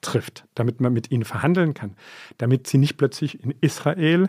[0.00, 1.96] trifft, damit man mit ihnen verhandeln kann,
[2.38, 4.28] damit sie nicht plötzlich in Israel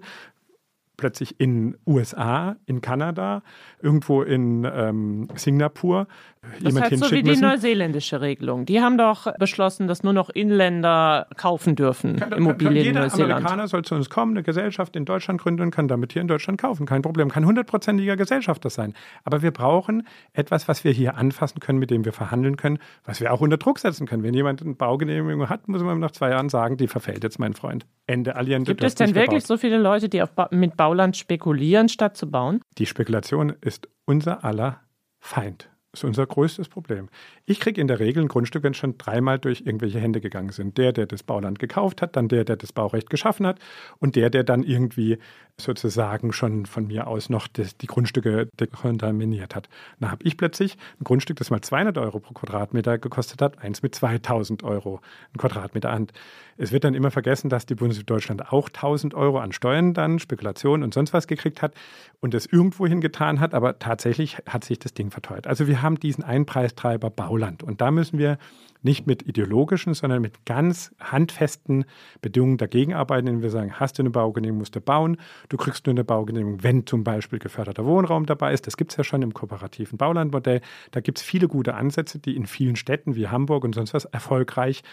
[0.98, 3.44] plötzlich in USA, in Kanada,
[3.82, 6.08] irgendwo in ähm, Singapur
[6.54, 7.42] das jemand heißt so wie die müssen.
[7.42, 8.66] neuseeländische Regelung.
[8.66, 13.32] Die haben doch beschlossen, dass nur noch Inländer kaufen dürfen kann, Immobilien kann, in Neuseeland.
[13.32, 16.28] Amerikaner soll zu uns kommen, eine Gesellschaft in Deutschland gründen und kann damit hier in
[16.28, 16.86] Deutschland kaufen.
[16.86, 17.30] Kein Problem.
[17.30, 18.94] Kann hundertprozentiger Gesellschafter sein.
[19.24, 23.22] Aber wir brauchen etwas, was wir hier anfassen können, mit dem wir verhandeln können, was
[23.22, 24.24] wir auch unter Druck setzen können.
[24.24, 27.54] Wenn jemand eine Baugenehmigung hat, muss man nach zwei Jahren sagen, die verfällt jetzt, mein
[27.54, 27.86] Freund.
[28.08, 28.72] Ende Allende.
[28.72, 29.48] Gibt es denn wirklich gebaut.
[29.48, 32.62] so viele Leute, die ba mit Bauland spekulieren, statt zu bauen?
[32.78, 34.82] Die Spekulation ist unser aller
[35.20, 35.72] Feind.
[35.92, 37.10] Das ist unser größtes Problem.
[37.48, 40.52] Ich kriege in der Regel ein Grundstück, wenn es schon dreimal durch irgendwelche Hände gegangen
[40.52, 40.78] sind.
[40.78, 43.58] Der, der das Bauland gekauft hat, dann der, der das Baurecht geschaffen hat
[43.98, 45.18] und der, der dann irgendwie
[45.60, 49.70] sozusagen schon von mir aus noch das, die Grundstücke kontaminiert hat.
[50.00, 53.82] Dann habe ich plötzlich ein Grundstück, das mal 200 Euro pro Quadratmeter gekostet hat, eins
[53.82, 55.02] mit 2000 Euro
[55.34, 56.08] ein Quadratmeter an.
[56.58, 60.20] Es wird dann immer vergessen, dass die Bundesrepublik Deutschland auch 1000 Euro an Steuern dann,
[60.20, 61.74] Spekulationen und sonst was gekriegt hat
[62.22, 65.48] und das irgendwo hingetan hat, aber tatsächlich hat sich das Ding verteuert.
[65.48, 68.38] Also wir haben diesen Einpreistreiber Bauland und da müssen wir
[68.86, 71.86] nicht mit ideologischen, sondern mit ganz handfesten
[72.22, 75.18] Bedingungen dagegen arbeiten, indem wir sagen, hast du eine Baugenehmigung, musst du bauen.
[75.50, 78.68] Du kriegst nur eine Baugenehmigung, wenn zum Beispiel geförderter Wohnraum dabei ist.
[78.68, 80.62] Das gibt es ja schon im kooperativen Baulandmodell.
[80.92, 84.06] Da gibt es viele gute Ansätze, die in vielen Städten wie Hamburg und sonst was
[84.06, 84.84] erfolgreich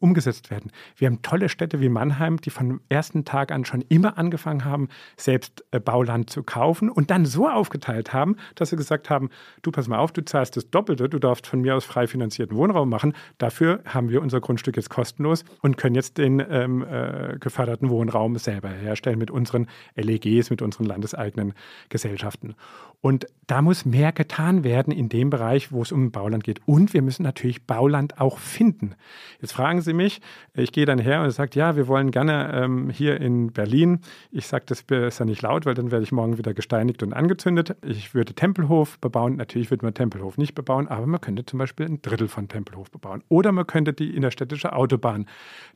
[0.00, 0.72] umgesetzt werden.
[0.96, 4.88] Wir haben tolle Städte wie Mannheim, die von ersten Tag an schon immer angefangen haben,
[5.16, 9.30] selbst äh, Bauland zu kaufen und dann so aufgeteilt haben, dass sie gesagt haben,
[9.62, 12.56] du pass mal auf, du zahlst das Doppelte, du darfst von mir aus frei finanzierten
[12.56, 17.38] Wohnraum machen, Dafür haben wir unser Grundstück jetzt kostenlos und können jetzt den ähm, äh,
[17.40, 19.66] geförderten Wohnraum selber herstellen mit unseren
[19.96, 21.52] LEGs, mit unseren landeseigenen
[21.88, 22.54] Gesellschaften.
[23.00, 26.60] Und da muss mehr getan werden in dem Bereich, wo es um Bauland geht.
[26.66, 28.94] Und wir müssen natürlich Bauland auch finden.
[29.40, 30.20] Jetzt fragen Sie mich,
[30.54, 33.98] ich gehe dann her und sage, ja, wir wollen gerne ähm, hier in Berlin,
[34.30, 37.74] ich sage das besser nicht laut, weil dann werde ich morgen wieder gesteinigt und angezündet.
[37.84, 39.34] Ich würde Tempelhof bebauen.
[39.34, 42.88] Natürlich würde man Tempelhof nicht bebauen, aber man könnte zum Beispiel ein Drittel von Tempelhof
[42.92, 43.21] bebauen.
[43.28, 45.26] Oder man könnte die innerstädtische Autobahn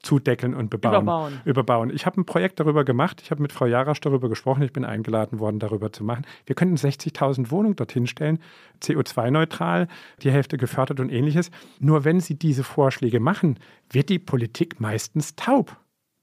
[0.02, 1.02] zudeckeln und bebauen.
[1.02, 1.40] Überbauen.
[1.44, 1.90] Überbauen.
[1.90, 3.20] Ich habe ein Projekt darüber gemacht.
[3.22, 4.62] Ich habe mit Frau Jarasch darüber gesprochen.
[4.62, 6.26] Ich bin eingeladen worden, darüber zu machen.
[6.44, 8.38] Wir könnten 60.000 Wohnungen dorthin stellen,
[8.82, 9.88] CO2-neutral,
[10.22, 11.50] die Hälfte gefördert und ähnliches.
[11.78, 13.58] Nur wenn Sie diese Vorschläge machen,
[13.90, 15.76] wird die Politik meistens taub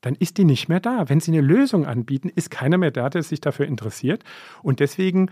[0.04, 1.08] dann ist die nicht mehr da.
[1.08, 4.24] Wenn Sie eine Lösung anbieten, ist keiner mehr da, der sich dafür interessiert.
[4.62, 5.32] Und deswegen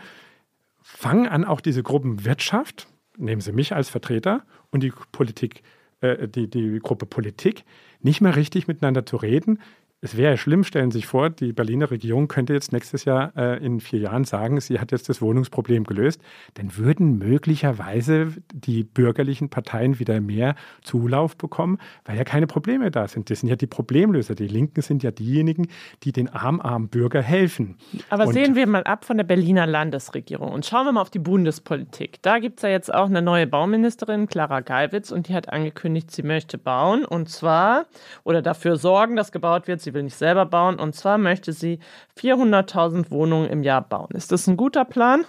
[0.82, 2.88] fangen an, auch diese Gruppen Wirtschaft,
[3.18, 5.62] nehmen Sie mich als Vertreter und die Politik
[6.02, 7.64] äh, die, die Gruppe Politik
[8.02, 9.60] nicht mehr richtig miteinander zu reden,
[10.04, 13.64] es wäre schlimm, stellen Sie sich vor, die Berliner Regierung könnte jetzt nächstes Jahr äh,
[13.64, 16.20] in vier Jahren sagen, sie hat jetzt das Wohnungsproblem gelöst.
[16.56, 23.08] Dann würden möglicherweise die bürgerlichen Parteien wieder mehr Zulauf bekommen, weil ja keine Probleme da
[23.08, 23.30] sind.
[23.30, 24.34] Das sind ja die Problemlöser.
[24.34, 25.68] Die Linken sind ja diejenigen,
[26.02, 27.78] die den arm-armen Bürger helfen.
[28.10, 31.12] Aber und sehen wir mal ab von der Berliner Landesregierung und schauen wir mal auf
[31.12, 32.24] die Bundespolitik.
[32.24, 36.10] Da gibt es ja jetzt auch eine neue Bauministerin, Clara Geiwitz, und die hat angekündigt,
[36.10, 37.86] sie möchte bauen und zwar
[38.24, 39.80] oder dafür sorgen, dass gebaut wird.
[39.80, 40.80] Sie sie will nicht selber bauen.
[40.80, 41.80] Und zwar möchte sie
[42.20, 44.10] 400.000 Wohnungen im Jahr bauen.
[44.14, 45.26] Ist das ein guter Plan?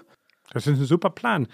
[0.53, 1.49] Das ist ein super Plan.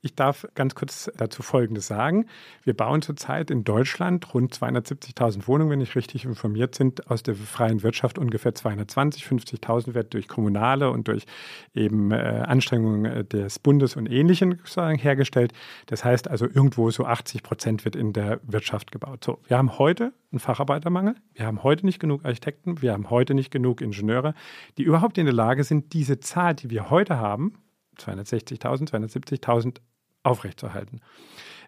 [0.00, 2.26] Ich darf ganz kurz dazu Folgendes sagen.
[2.62, 7.34] Wir bauen zurzeit in Deutschland rund 270.000 Wohnungen, wenn ich richtig informiert sind, aus der
[7.34, 11.24] freien Wirtschaft ungefähr 220, 50.000 wird durch kommunale und durch
[11.74, 15.52] eben äh, Anstrengungen äh, des Bundes und Ähnlichem sozusagen hergestellt.
[15.86, 19.24] Das heißt also irgendwo so 80 Prozent wird in der Wirtschaft gebaut.
[19.24, 21.16] So, wir haben heute einen Facharbeitermangel.
[21.32, 22.82] Wir haben heute nicht genug Architekten.
[22.82, 24.34] Wir haben heute nicht genug Ingenieure,
[24.78, 27.54] die überhaupt in der Lage sind, diese Zahl, die wir heute haben,
[27.98, 29.76] 260.000, 270.000
[30.22, 31.00] aufrechtzuerhalten.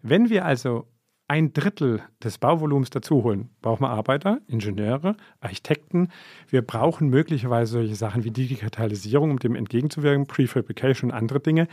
[0.03, 0.87] Wenn wir also
[1.29, 6.09] ein Drittel des Bauvolumens dazu holen, brauchen wir Arbeiter, Ingenieure, Architekten.
[6.49, 11.67] Wir brauchen möglicherweise solche Sachen wie Digitalisierung, um dem entgegenzuwirken, Prefabrication und andere Dinge.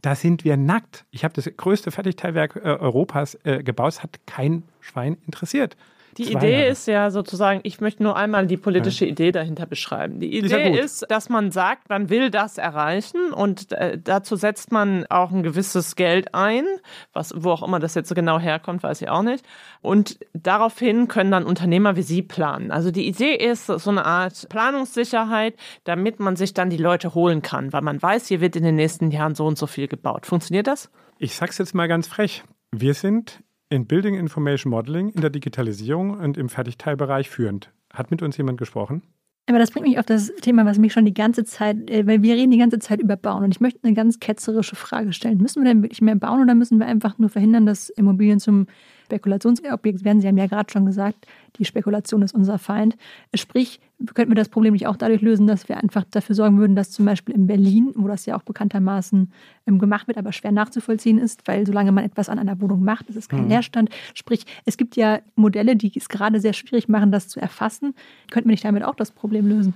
[0.00, 1.06] Da sind wir nackt.
[1.10, 5.76] Ich habe das größte Fertigteilwerk äh, Europas äh, gebaut, es hat kein Schwein interessiert.
[6.18, 9.12] Die Idee ist ja sozusagen, ich möchte nur einmal die politische ja.
[9.12, 10.20] Idee dahinter beschreiben.
[10.20, 14.72] Die Idee ist, ist, dass man sagt, man will das erreichen und äh, dazu setzt
[14.72, 16.64] man auch ein gewisses Geld ein,
[17.12, 19.44] was, wo auch immer das jetzt genau herkommt, weiß ich auch nicht.
[19.82, 22.70] Und daraufhin können dann Unternehmer wie Sie planen.
[22.70, 25.54] Also die Idee ist so eine Art Planungssicherheit,
[25.84, 28.76] damit man sich dann die Leute holen kann, weil man weiß, hier wird in den
[28.76, 30.26] nächsten Jahren so und so viel gebaut.
[30.26, 30.90] Funktioniert das?
[31.18, 32.42] Ich sag's jetzt mal ganz frech.
[32.72, 33.40] Wir sind
[33.70, 37.70] in Building Information Modeling, in der Digitalisierung und im Fertigteilbereich führend.
[37.92, 39.02] Hat mit uns jemand gesprochen?
[39.46, 42.22] Aber das bringt mich auf das Thema, was mich schon die ganze Zeit, äh, weil
[42.22, 45.38] wir reden die ganze Zeit über Bauen und ich möchte eine ganz ketzerische Frage stellen.
[45.38, 48.66] Müssen wir denn wirklich mehr bauen oder müssen wir einfach nur verhindern, dass Immobilien zum
[49.10, 50.20] Spekulationsobjekt werden.
[50.20, 52.96] Sie haben ja gerade schon gesagt, die Spekulation ist unser Feind.
[53.34, 53.80] Sprich,
[54.14, 56.90] könnten wir das Problem nicht auch dadurch lösen, dass wir einfach dafür sorgen würden, dass
[56.90, 59.32] zum Beispiel in Berlin, wo das ja auch bekanntermaßen
[59.66, 63.08] ähm, gemacht wird, aber schwer nachzuvollziehen ist, weil solange man etwas an einer Wohnung macht,
[63.10, 63.48] ist es kein mhm.
[63.48, 63.90] Leerstand.
[64.14, 67.94] Sprich, es gibt ja Modelle, die es gerade sehr schwierig machen, das zu erfassen.
[68.30, 69.74] Könnten wir nicht damit auch das Problem lösen?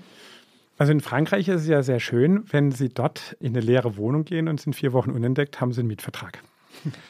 [0.78, 4.24] Also in Frankreich ist es ja sehr schön, wenn Sie dort in eine leere Wohnung
[4.24, 6.42] gehen und sind vier Wochen unentdeckt, haben Sie einen Mietvertrag.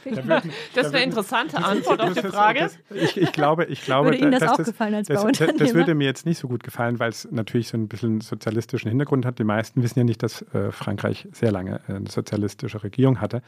[0.04, 0.40] Da
[0.74, 2.60] das ist eine interessante Antwort auf die Frage.
[2.60, 5.56] Das, ich, ich, glaube, ich glaube, würde Ihnen das, das auch gefallen als das, das,
[5.56, 8.88] das würde mir jetzt nicht so gut gefallen, weil es natürlich so ein bisschen sozialistischen
[8.88, 9.38] Hintergrund hat.
[9.38, 13.42] Die meisten wissen ja nicht, dass äh, Frankreich sehr lange eine sozialistische Regierung hatte.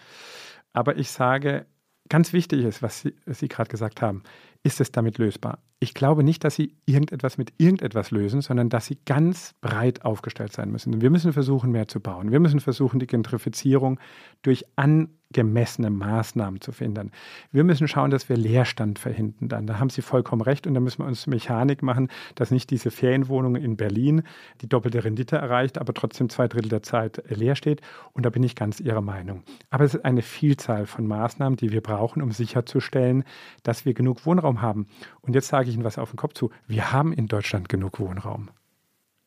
[0.72, 1.66] Aber ich sage,
[2.08, 4.22] ganz wichtig ist, was Sie, Sie gerade gesagt haben,
[4.62, 5.60] ist es damit lösbar?
[5.78, 10.52] Ich glaube nicht, dass Sie irgendetwas mit irgendetwas lösen, sondern dass Sie ganz breit aufgestellt
[10.52, 11.00] sein müssen.
[11.00, 12.32] Wir müssen versuchen, mehr zu bauen.
[12.32, 14.00] Wir müssen versuchen, die Gentrifizierung
[14.42, 17.10] durch an gemessene Maßnahmen zu verhindern.
[17.50, 19.48] Wir müssen schauen, dass wir Leerstand verhindern.
[19.48, 19.66] Dann.
[19.66, 22.90] Da haben Sie vollkommen recht und da müssen wir uns Mechanik machen, dass nicht diese
[22.90, 24.22] Ferienwohnung in Berlin
[24.60, 27.80] die doppelte Rendite erreicht, aber trotzdem zwei Drittel der Zeit leer steht.
[28.12, 29.42] Und da bin ich ganz Ihrer Meinung.
[29.70, 33.24] Aber es ist eine Vielzahl von Maßnahmen, die wir brauchen, um sicherzustellen,
[33.62, 34.86] dass wir genug Wohnraum haben.
[35.20, 36.50] Und jetzt sage ich Ihnen was auf den Kopf zu.
[36.66, 38.50] Wir haben in Deutschland genug Wohnraum.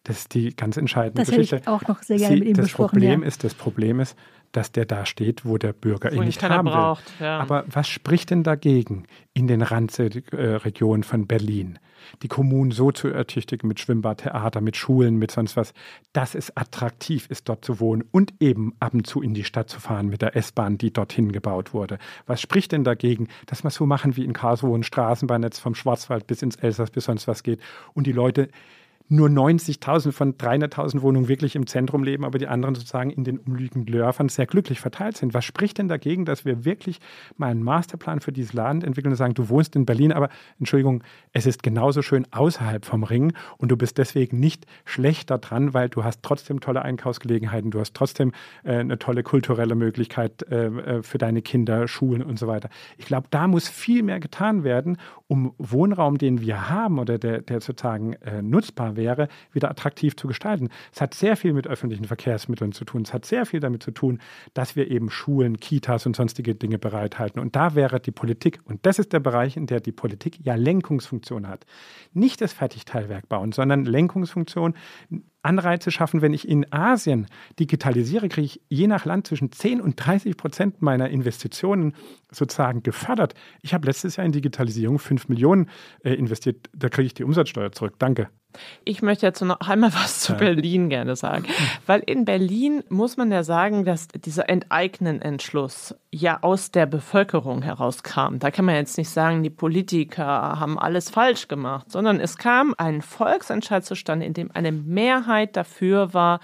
[0.10, 1.58] Das ist die ganz entscheidende das Geschichte.
[1.58, 2.90] Das hätte ich auch noch sehr gerne Sie, mit Ihnen das besprochen.
[2.94, 3.28] Problem ja.
[3.28, 4.18] ist, das Problem ist,
[4.52, 7.28] dass der da steht, wo der Bürger wo ihn nicht haben braucht, will.
[7.28, 7.40] Ja.
[7.40, 9.04] Aber was spricht denn dagegen,
[9.36, 11.78] in den Randregionen von Berlin
[12.24, 15.74] die Kommunen so zu ertüchtigen mit Schwimmbad, Theater, mit Schulen, mit sonst was,
[16.12, 19.70] dass es attraktiv ist, dort zu wohnen und eben ab und zu in die Stadt
[19.70, 22.00] zu fahren mit der S-Bahn, die dorthin gebaut wurde.
[22.26, 26.26] Was spricht denn dagegen, dass wir so machen wie in Karlsruhe ein Straßenbahnnetz vom Schwarzwald
[26.26, 27.60] bis ins Elsass bis sonst was geht
[27.94, 28.50] und die Leute
[29.10, 33.40] nur 90.000 von 300.000 Wohnungen wirklich im Zentrum leben, aber die anderen sozusagen in den
[33.40, 35.34] umliegenden Dörfern sehr glücklich verteilt sind.
[35.34, 37.00] Was spricht denn dagegen, dass wir wirklich
[37.36, 40.30] mal einen Masterplan für dieses Land entwickeln und sagen, du wohnst in Berlin, aber
[40.60, 41.04] Entschuldigung,
[41.34, 45.90] es ist genauso schön außerhalb vom Ring und du bist deswegen nicht schlechter dran, weil
[45.90, 48.32] du hast trotzdem tolle Einkaufsgelegenheiten, du hast trotzdem
[48.64, 52.70] äh, eine tolle kulturelle Möglichkeit äh, äh für deine Kinder, Schulen und so weiter.
[52.98, 54.98] Ich glaube, da muss viel mehr getan werden,
[55.28, 60.28] um Wohnraum, den wir haben oder der, der sozusagen äh, nutzbar wäre, wieder attraktiv zu
[60.28, 60.70] gestalten.
[60.94, 63.04] Es hat sehr viel mit öffentlichen Verkehrsmitteln zu tun.
[63.04, 64.20] Es hat sehr viel damit zu tun,
[64.54, 67.40] dass wir eben Schulen, Kitas und sonstige Dinge bereithalten.
[67.40, 70.56] Und da wäre die Politik, und das ist der Bereich, in der die Politik ja
[70.56, 71.66] Lenkungsfunktion hat.
[72.14, 74.76] Nicht das Fertigteilwerk bauen, sondern Lenkungsfunktion,
[75.42, 76.22] Anreize schaffen.
[76.22, 77.28] Wenn ich in Asien
[77.60, 81.94] digitalisiere, kriege ich je nach Land zwischen 10 und 30 Prozent meiner Investitionen
[82.32, 83.34] sozusagen gefördert.
[83.62, 85.70] Ich habe letztes Jahr in Digitalisierung 5 Millionen
[86.04, 86.70] äh, investiert.
[86.74, 87.96] Da kriege ich die Umsatzsteuer zurück.
[88.00, 88.30] Danke.
[88.84, 90.40] Ich möchte jetzt noch einmal was zu ja.
[90.40, 91.46] Berlin gerne sagen.
[91.86, 98.40] Weil in Berlin muss man ja sagen, dass dieser Enteignen-Entschluss ja aus der Bevölkerung herauskam.
[98.40, 100.26] Da kann man jetzt nicht sagen, die Politiker
[100.60, 106.14] haben alles falsch gemacht, sondern es kam ein Volksentscheid zustande, in dem eine Mehrheit dafür
[106.14, 106.40] war,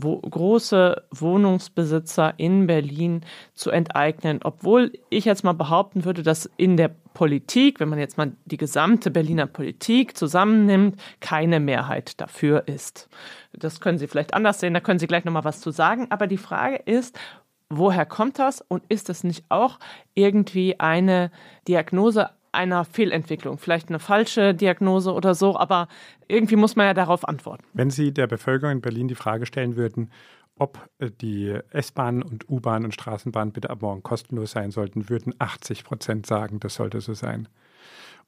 [0.00, 3.22] wo große Wohnungsbesitzer in Berlin
[3.54, 8.16] zu enteignen, obwohl ich jetzt mal behaupten würde, dass in der Politik, wenn man jetzt
[8.16, 13.08] mal die gesamte Berliner Politik zusammennimmt, keine Mehrheit dafür ist.
[13.52, 16.06] Das können Sie vielleicht anders sehen, da können Sie gleich noch mal was zu sagen,
[16.10, 17.18] aber die Frage ist,
[17.70, 19.78] woher kommt das und ist das nicht auch
[20.14, 21.30] irgendwie eine
[21.66, 25.88] Diagnose einer Fehlentwicklung, vielleicht eine falsche Diagnose oder so, aber
[26.28, 27.64] irgendwie muss man ja darauf antworten.
[27.74, 30.10] Wenn Sie der Bevölkerung in Berlin die Frage stellen würden,
[30.58, 35.34] ob äh, die S-Bahn und U-Bahn und Straßenbahn bitte ab morgen kostenlos sein sollten, würden
[35.38, 37.48] 80 Prozent sagen, das sollte so sein.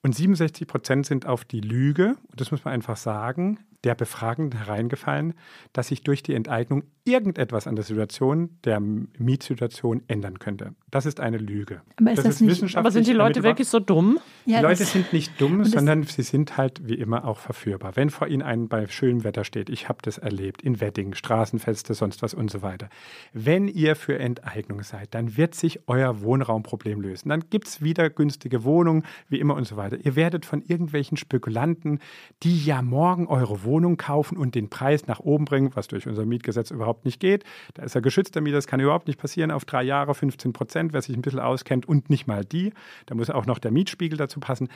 [0.02, 4.58] Und 67 Prozent sind auf die Lüge, und das muss man einfach sagen, der Befragenden
[4.58, 5.34] hereingefallen,
[5.72, 10.74] dass sich durch die Enteignung irgendetwas an der Situation, der Mietsituation ändern könnte.
[10.90, 11.82] Das ist eine Lüge.
[11.98, 14.18] Aber, das, das nicht, aber sind die Leute wirklich so dumm?
[14.46, 17.96] Ja, die Leute sind nicht dumm, sondern sie sind halt wie immer auch verführbar.
[17.96, 21.94] Wenn vor ihnen ein bei schönem Wetter steht, ich habe das erlebt, in Wedding, Straßenfeste,
[21.94, 22.88] sonst was und so weiter.
[23.32, 27.28] Wenn ihr für Enteignung seid, dann wird sich euer Wohnraumproblem lösen.
[27.28, 29.98] Dann gibt es wieder günstige Wohnungen, wie immer und so weiter.
[30.02, 32.00] Ihr werdet von irgendwelchen Spekulanten,
[32.42, 36.06] die ja morgen eure Wohnung Wohnung kaufen und den Preis nach oben bringen, was durch
[36.06, 37.44] unser Mietgesetz überhaupt nicht geht.
[37.74, 39.50] Da ist er geschützter Mieter, das kann überhaupt nicht passieren.
[39.50, 42.72] Auf drei Jahre 15 Prozent, wer sich ein bisschen auskennt und nicht mal die.
[43.06, 44.68] Da muss auch noch der Mietspiegel dazu passen.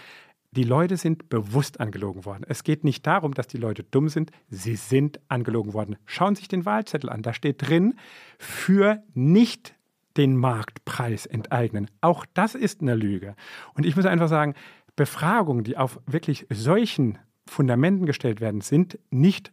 [0.52, 2.44] Die Leute sind bewusst angelogen worden.
[2.46, 5.96] Es geht nicht darum, dass die Leute dumm sind, sie sind angelogen worden.
[6.06, 7.22] Schauen Sie sich den Wahlzettel an.
[7.22, 7.94] Da steht drin,
[8.38, 9.74] für nicht
[10.16, 11.90] den Marktpreis enteignen.
[12.00, 13.34] Auch das ist eine Lüge.
[13.74, 14.54] Und ich muss einfach sagen,
[14.94, 19.52] Befragungen, die auf wirklich solchen Fundamenten gestellt werden, sind nicht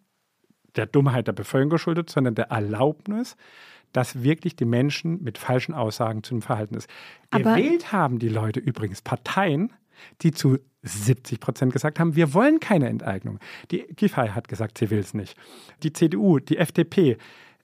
[0.75, 3.35] der Dummheit der Bevölkerung geschuldet, sondern der Erlaubnis,
[3.93, 6.89] dass wirklich die Menschen mit falschen Aussagen zu dem Verhalten ist.
[7.29, 9.73] Aber Gewählt haben die Leute übrigens Parteien,
[10.21, 13.39] die zu 70 Prozent gesagt haben, wir wollen keine Enteignung.
[13.69, 15.37] Die Giffey hat gesagt, sie will es nicht.
[15.83, 17.17] Die CDU, die FDP,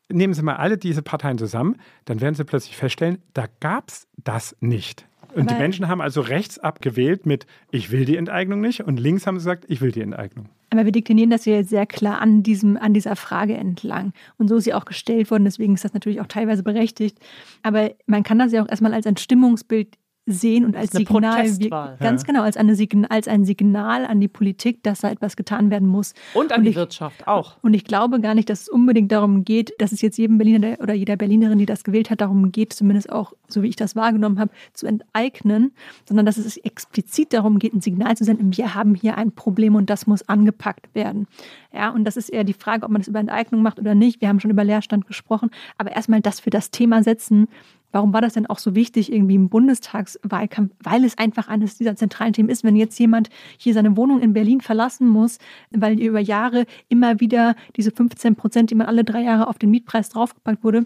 [0.09, 4.07] nehmen Sie mal alle diese Parteien zusammen, dann werden Sie plötzlich feststellen, da gab es
[4.17, 5.07] das nicht.
[5.33, 8.99] Und aber die Menschen haben also rechts abgewählt mit, ich will die Enteignung nicht, und
[8.99, 10.49] links haben sie gesagt, ich will die Enteignung.
[10.69, 14.13] Aber wir deklinieren das ja sehr klar an, diesem, an dieser Frage entlang.
[14.37, 17.19] Und so ist sie auch gestellt worden, deswegen ist das natürlich auch teilweise berechtigt.
[17.63, 19.97] Aber man kann das ja auch erstmal als ein Stimmungsbild
[20.27, 22.27] sehen und als Signal, wie, ganz ja.
[22.27, 25.87] genau, als, eine Signal, als ein Signal an die Politik, dass da etwas getan werden
[25.87, 26.13] muss.
[26.33, 27.55] Und an und die ich, Wirtschaft auch.
[27.61, 30.77] Und ich glaube gar nicht, dass es unbedingt darum geht, dass es jetzt jedem Berliner
[30.81, 33.95] oder jeder Berlinerin, die das gewählt hat, darum geht, zumindest auch, so wie ich das
[33.95, 35.71] wahrgenommen habe, zu enteignen,
[36.05, 39.75] sondern dass es explizit darum geht, ein Signal zu senden, wir haben hier ein Problem
[39.75, 41.27] und das muss angepackt werden.
[41.73, 44.19] Ja, und das ist eher die Frage, ob man das über Enteignung macht oder nicht.
[44.19, 47.47] Wir haben schon über Leerstand gesprochen, aber erstmal das für das Thema setzen,
[47.91, 50.73] Warum war das denn auch so wichtig irgendwie im Bundestagswahlkampf?
[50.83, 52.63] Weil es einfach eines dieser zentralen Themen ist.
[52.63, 55.37] Wenn jetzt jemand hier seine Wohnung in Berlin verlassen muss,
[55.71, 59.71] weil über Jahre immer wieder diese 15 Prozent, die man alle drei Jahre auf den
[59.71, 60.85] Mietpreis draufgepackt wurde,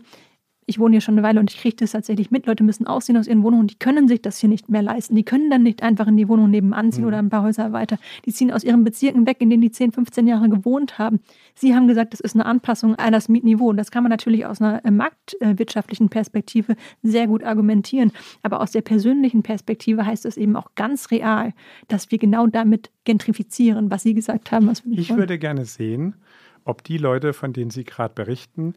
[0.71, 2.45] ich wohne hier schon eine Weile und ich kriege das tatsächlich mit.
[2.47, 5.15] Leute müssen ausziehen aus ihren Wohnungen die können sich das hier nicht mehr leisten.
[5.15, 7.07] Die können dann nicht einfach in die Wohnung nebenan ziehen mhm.
[7.07, 7.97] oder ein paar Häuser weiter.
[8.25, 11.19] Die ziehen aus ihren Bezirken weg, in denen die 10, 15 Jahre gewohnt haben.
[11.55, 13.69] Sie haben gesagt, das ist eine Anpassung an das Mietniveau.
[13.69, 18.11] Und das kann man natürlich aus einer äh, marktwirtschaftlichen Perspektive sehr gut argumentieren.
[18.43, 21.53] Aber aus der persönlichen Perspektive heißt es eben auch ganz real,
[21.87, 24.67] dass wir genau damit gentrifizieren, was Sie gesagt haben.
[24.67, 25.19] Was wir ich wollen.
[25.19, 26.15] würde gerne sehen,
[26.63, 28.73] ob die Leute, von denen Sie gerade berichten,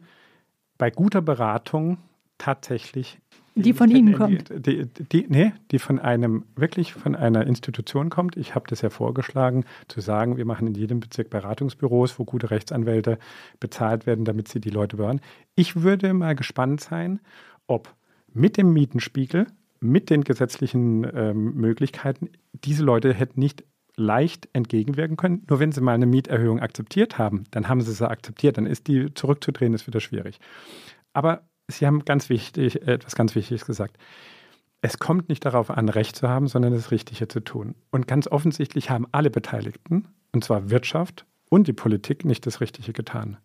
[0.77, 1.97] bei guter Beratung
[2.37, 3.19] tatsächlich
[3.55, 4.49] die von Ihnen kommt.
[4.49, 8.35] Die, die, die, nee, die von einem, wirklich von einer Institution kommt.
[8.35, 12.51] Ich habe das ja vorgeschlagen, zu sagen, wir machen in jedem Bezirk Beratungsbüros, wo gute
[12.51, 13.17] Rechtsanwälte
[13.61, 15.21] bezahlt werden, damit sie die Leute beraten.
[15.55, 17.21] Ich würde mal gespannt sein,
[17.65, 17.95] ob
[18.33, 19.47] mit dem Mietenspiegel,
[19.79, 23.63] mit den gesetzlichen ähm, Möglichkeiten, diese Leute hätten nicht
[23.97, 25.45] leicht entgegenwirken können.
[25.49, 28.57] Nur wenn sie mal eine Mieterhöhung akzeptiert haben, dann haben sie sie akzeptiert.
[28.57, 30.39] Dann ist die zurückzudrehen, ist wieder schwierig.
[31.13, 33.97] Aber Sie haben ganz wichtig, etwas ganz Wichtiges gesagt.
[34.81, 37.75] Es kommt nicht darauf an, Recht zu haben, sondern das Richtige zu tun.
[37.91, 42.93] Und ganz offensichtlich haben alle Beteiligten, und zwar Wirtschaft und die Politik, nicht das Richtige
[42.93, 43.37] getan.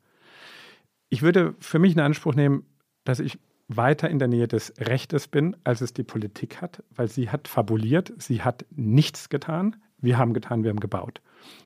[1.08, 2.66] Ich würde für mich in Anspruch nehmen,
[3.04, 3.38] dass ich
[3.68, 7.48] weiter in der Nähe des Rechtes bin, als es die Politik hat, weil sie hat
[7.48, 11.20] fabuliert, sie hat nichts getan, wir haben getan, wir haben gebaut.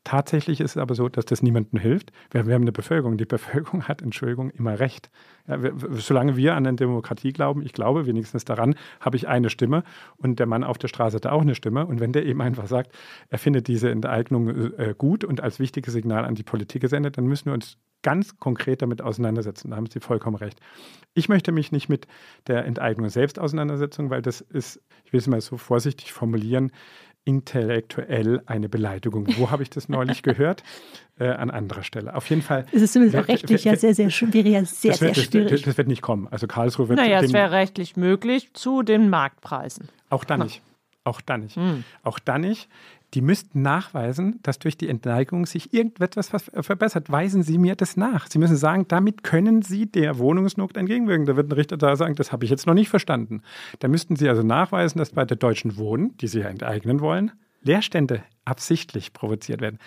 [0.04, 2.12] Tatsächlich ist es aber so, dass das niemandem hilft.
[2.30, 3.16] Wir, wir haben eine Bevölkerung.
[3.16, 5.10] Die Bevölkerung hat, Entschuldigung, immer Recht.
[5.48, 9.50] Ja, wir, solange wir an eine Demokratie glauben, ich glaube wenigstens daran, habe ich eine
[9.50, 9.82] Stimme
[10.16, 11.86] und der Mann auf der Straße hat auch eine Stimme.
[11.86, 12.92] Und wenn der eben einfach sagt,
[13.28, 17.26] er findet diese Enteignung äh, gut und als wichtiges Signal an die Politik gesendet, dann
[17.26, 19.70] müssen wir uns ganz konkret damit auseinandersetzen.
[19.70, 20.60] Da haben Sie vollkommen recht.
[21.14, 22.06] Ich möchte mich nicht mit
[22.46, 26.70] der Enteignung selbst auseinandersetzen, weil das ist, ich will es mal so vorsichtig formulieren,
[27.24, 29.26] intellektuell eine Beleidigung.
[29.38, 30.62] Wo habe ich das neulich gehört?
[31.16, 32.14] Äh, an anderer Stelle.
[32.14, 32.66] Auf jeden Fall.
[32.72, 35.50] Es ist zumindest auch rechtlich ja sehr, sehr, wäre ja sehr, das wird, sehr schwierig.
[35.50, 36.26] Das, das, wird nicht kommen.
[36.28, 36.98] Also Karlsruhe wird.
[36.98, 39.88] Naja, es wäre rechtlich möglich zu den Marktpreisen.
[40.10, 40.60] Auch dann nicht.
[41.04, 41.54] Auch dann nicht.
[41.54, 41.84] Hm.
[42.02, 42.68] Auch dann nicht.
[43.14, 47.10] Die müssten nachweisen, dass durch die Entneigung sich irgendetwas verbessert.
[47.10, 48.28] Weisen Sie mir das nach.
[48.28, 51.26] Sie müssen sagen, damit können Sie der Wohnungsnot entgegenwirken.
[51.26, 53.42] Da wird ein Richter da sagen, das habe ich jetzt noch nicht verstanden.
[53.78, 57.30] Da müssten Sie also nachweisen, dass bei der Deutschen Wohnen, die Sie ja enteignen wollen,
[57.64, 59.80] Leerstände absichtlich provoziert werden.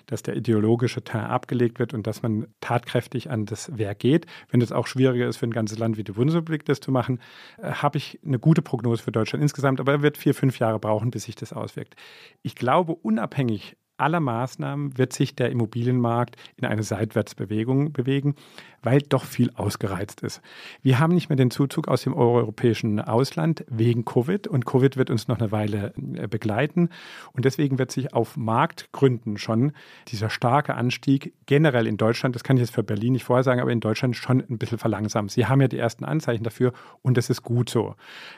[0.06, 4.26] dass der ideologische Teil abgelegt wird und dass man tatkräftig an das Werk geht.
[4.50, 7.20] Wenn es auch schwieriger ist für ein ganzes Land wie die Bundesrepublik, das zu machen,
[7.58, 10.78] äh, habe ich eine gute Prognose für Deutschland insgesamt, aber er wird vier, fünf Jahre
[10.78, 11.94] brauchen, bis sich das auswirkt.
[12.42, 18.34] Ich glaube, unabhängig aller Maßnahmen wird sich der Immobilienmarkt in eine Seitwärtsbewegung bewegen,
[18.82, 20.40] weil doch viel ausgereizt ist.
[20.82, 25.10] Wir haben nicht mehr den Zuzug aus dem europäischen Ausland wegen Covid und Covid wird
[25.10, 26.90] uns noch eine Weile äh, begleiten
[27.32, 29.72] und deswegen wird sich auf Marktgründen schon
[30.08, 33.60] dieser starke Anstieg generell in Deutschland, das kann ich jetzt für Berlin nicht vorher sagen,
[33.60, 35.28] aber in Deutschland schon ein bisschen verlangsamen.
[35.28, 36.72] Sie haben ja die ersten Anzeichen dafür
[37.02, 37.94] und das ist gut so,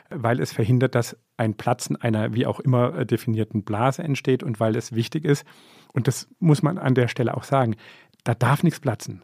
[0.09, 4.59] weil es verhindert, dass ein Platzen einer wie auch immer äh, definierten Blase entsteht und
[4.59, 5.45] weil es wichtig ist,
[5.93, 7.75] und das muss man an der Stelle auch sagen,
[8.23, 9.23] da darf nichts platzen.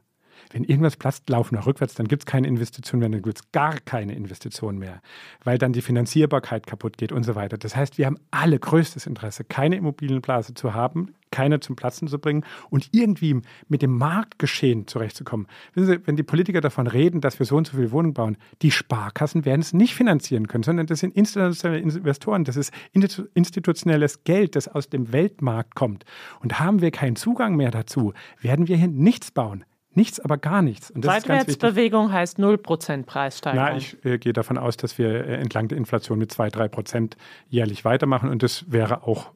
[0.51, 3.51] Wenn irgendwas platzt, laufen wir rückwärts, dann gibt es keine Investition mehr, dann gibt es
[3.51, 5.01] gar keine Investition mehr,
[5.43, 7.57] weil dann die Finanzierbarkeit kaputt geht und so weiter.
[7.57, 12.17] Das heißt, wir haben alle größtes Interesse, keine Immobilienblase zu haben, keine zum Platzen zu
[12.17, 15.47] bringen und irgendwie mit dem Marktgeschehen zurechtzukommen.
[15.73, 18.37] Wissen Sie, wenn die Politiker davon reden, dass wir so und so viele Wohnungen bauen,
[18.61, 24.23] die Sparkassen werden es nicht finanzieren können, sondern das sind institutionelle Investoren, das ist institutionelles
[24.23, 26.05] Geld, das aus dem Weltmarkt kommt.
[26.39, 29.65] Und haben wir keinen Zugang mehr dazu, werden wir hier nichts bauen.
[29.95, 30.91] Nichts, aber gar nichts.
[30.93, 33.69] Seitwärtsbewegung heißt 0% Preissteigerung.
[33.69, 36.67] Na, ich äh, gehe davon aus, dass wir äh, entlang der Inflation mit 2, 3
[36.67, 37.17] Prozent
[37.47, 38.29] jährlich weitermachen.
[38.29, 39.31] Und das wäre auch,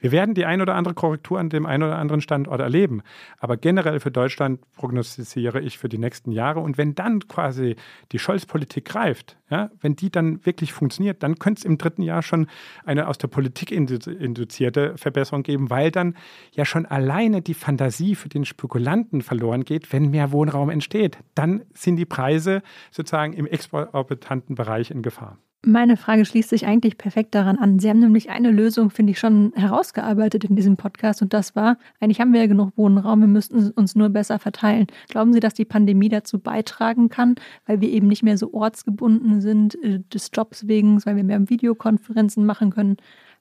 [0.00, 3.02] wir werden die ein oder andere Korrektur an dem einen oder anderen Standort erleben.
[3.38, 6.60] Aber generell für Deutschland prognostiziere ich für die nächsten Jahre.
[6.60, 7.76] Und wenn dann quasi
[8.12, 12.22] die Scholz-Politik greift, ja, wenn die dann wirklich funktioniert, dann könnte es im dritten Jahr
[12.22, 12.46] schon
[12.86, 16.16] eine aus der Politik induzierte Verbesserung geben, weil dann
[16.52, 21.18] ja schon alleine die Fantasie für den Spekulanten verloren geht, wenn mehr Wohnraum entsteht.
[21.34, 25.38] Dann sind die Preise sozusagen im exorbitanten Bereich in Gefahr.
[25.64, 27.78] Meine Frage schließt sich eigentlich perfekt daran an.
[27.78, 31.78] Sie haben nämlich eine Lösung, finde ich, schon herausgearbeitet in diesem Podcast und das war,
[32.00, 34.88] eigentlich haben wir ja genug Wohnraum, wir müssten uns nur besser verteilen.
[35.08, 39.40] Glauben Sie, dass die Pandemie dazu beitragen kann, weil wir eben nicht mehr so ortsgebunden
[39.40, 42.96] sind äh, des Jobs wegen, weil wir mehr Videokonferenzen machen können?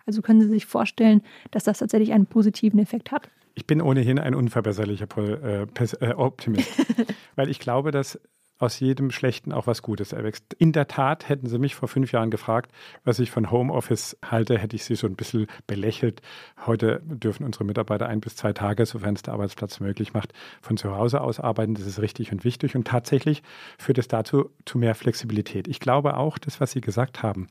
[0.06, 3.30] Also können Sie sich vorstellen, dass das tatsächlich einen positiven Effekt hat?
[3.54, 6.70] Ich bin ohnehin ein unverbesserlicher äh, äh, Optimist,
[7.36, 8.20] weil ich glaube, dass
[8.62, 10.54] aus jedem Schlechten auch was Gutes erwächst.
[10.54, 12.72] In der Tat, hätten Sie mich vor fünf Jahren gefragt,
[13.04, 16.22] was ich von Homeoffice halte, hätte ich Sie so ein bisschen belächelt.
[16.66, 20.78] Heute dürfen unsere Mitarbeiter ein bis zwei Tage, sofern es der Arbeitsplatz möglich macht, von
[20.78, 21.74] zu Hause aus arbeiten.
[21.74, 22.76] Das ist richtig und wichtig.
[22.76, 23.42] Und tatsächlich
[23.80, 25.68] führt es dazu zu mehr Flexibilität.
[25.68, 27.48] Ich glaube auch, das, was Sie gesagt haben,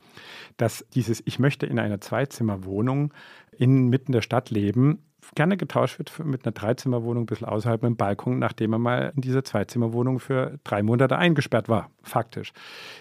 [0.55, 3.13] dass dieses Ich möchte in einer Zweizimmerwohnung
[3.51, 5.03] inmitten der Stadt leben,
[5.35, 9.13] gerne getauscht wird mit einer Dreizimmerwohnung ein bisschen außerhalb mit dem Balkon, nachdem er mal
[9.15, 12.51] in dieser Zweizimmerwohnung für drei Monate eingesperrt war, faktisch.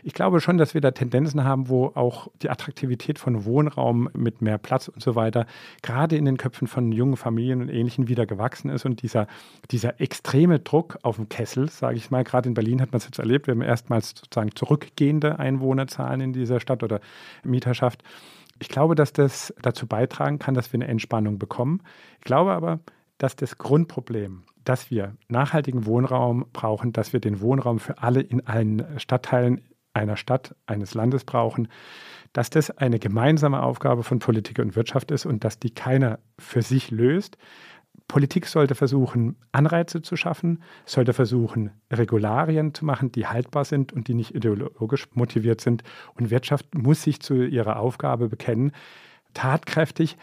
[0.02, 4.42] Ich glaube schon, dass wir da Tendenzen haben, wo auch die Attraktivität von Wohnraum mit
[4.42, 5.46] mehr Platz und so weiter
[5.82, 9.26] gerade in den Köpfen von jungen Familien und Ähnlichen wieder gewachsen ist und dieser,
[9.70, 13.06] dieser extreme Druck auf dem Kessel, sage ich mal, gerade in Berlin hat man es
[13.06, 17.00] jetzt erlebt, wir haben erstmals sozusagen zurückgehende Einwohnerzahlen in dieser Stadt oder
[17.42, 18.02] Mieterschaft
[18.60, 21.82] ich glaube, dass das dazu beitragen kann, dass wir eine Entspannung bekommen.
[22.18, 22.80] Ich glaube aber,
[23.18, 28.46] dass das Grundproblem, dass wir nachhaltigen Wohnraum brauchen, dass wir den Wohnraum für alle in
[28.46, 31.68] allen Stadtteilen einer Stadt, eines Landes brauchen,
[32.32, 36.62] dass das eine gemeinsame Aufgabe von Politik und Wirtschaft ist und dass die keiner für
[36.62, 37.38] sich löst,
[38.10, 44.08] Politik sollte versuchen, Anreize zu schaffen, sollte versuchen, Regularien zu machen, die haltbar sind und
[44.08, 45.84] die nicht ideologisch motiviert sind.
[46.14, 48.72] Und Wirtschaft muss sich zu ihrer Aufgabe bekennen,
[49.32, 50.16] tatkräftig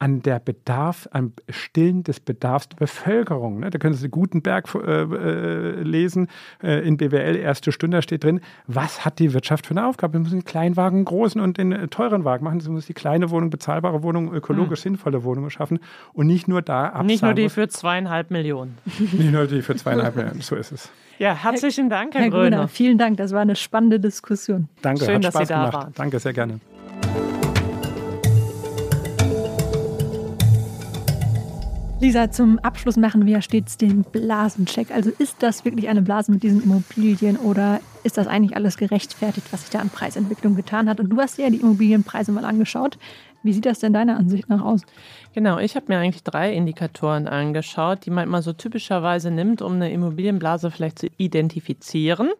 [0.00, 3.60] an der Bedarf, am Stillen des Bedarfs der Bevölkerung.
[3.60, 3.68] Ne?
[3.68, 6.28] Da können Sie Gutenberg äh, äh, lesen,
[6.62, 10.14] äh, in BWL erste Stunde da steht drin, was hat die Wirtschaft für eine Aufgabe?
[10.14, 12.60] Wir müssen den Kleinwagen großen und den äh, teuren Wagen machen.
[12.60, 14.92] Sie muss die kleine Wohnung, bezahlbare Wohnung, ökologisch hm.
[14.92, 15.80] sinnvolle Wohnungen schaffen
[16.14, 17.06] und nicht nur da absagen.
[17.06, 18.78] Nicht nur die für zweieinhalb Millionen.
[18.98, 20.90] nicht nur die für zweieinhalb Millionen, so ist es.
[21.18, 22.56] Ja, herzlichen Dank, Herr, Herr Gröner.
[22.56, 22.68] Gröner.
[22.68, 24.70] Vielen Dank, das war eine spannende Diskussion.
[24.80, 25.74] Danke, Schön, hat dass Spaß Sie da gemacht.
[25.74, 25.92] waren.
[25.94, 26.60] Danke, sehr gerne.
[32.00, 34.90] Lisa, zum Abschluss machen wir stets den Blasencheck.
[34.90, 39.46] Also ist das wirklich eine Blase mit diesen Immobilien oder ist das eigentlich alles gerechtfertigt,
[39.50, 40.98] was sich da an Preisentwicklung getan hat?
[40.98, 42.96] Und du hast dir ja die Immobilienpreise mal angeschaut.
[43.42, 44.82] Wie sieht das denn deiner Ansicht nach aus?
[45.32, 49.74] Genau, ich habe mir eigentlich drei Indikatoren angeschaut, die man immer so typischerweise nimmt, um
[49.74, 52.30] eine Immobilienblase vielleicht zu identifizieren.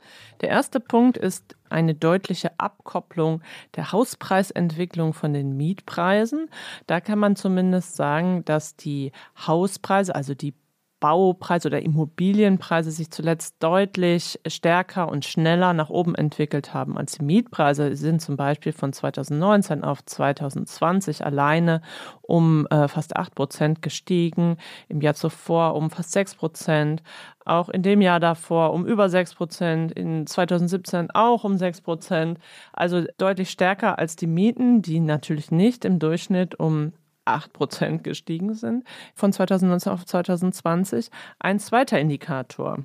[0.42, 3.40] Der erste Punkt ist eine deutliche Abkopplung
[3.76, 6.50] der Hauspreisentwicklung von den Mietpreisen.
[6.86, 9.12] Da kann man zumindest sagen, dass die
[9.46, 10.54] Hauspreise, also die
[11.00, 17.24] Baupreise oder Immobilienpreise sich zuletzt deutlich stärker und schneller nach oben entwickelt haben als die
[17.24, 17.96] Mietpreise.
[17.96, 21.80] Sind zum Beispiel von 2019 auf 2020 alleine
[22.20, 27.02] um äh, fast 8 Prozent gestiegen, im Jahr zuvor um fast 6 Prozent,
[27.46, 32.38] auch in dem Jahr davor um über 6 Prozent, in 2017 auch um 6 Prozent.
[32.72, 36.92] Also deutlich stärker als die Mieten, die natürlich nicht im Durchschnitt um
[37.34, 41.10] 8 Prozent gestiegen sind von 2019 auf 2020.
[41.38, 42.84] Ein zweiter Indikator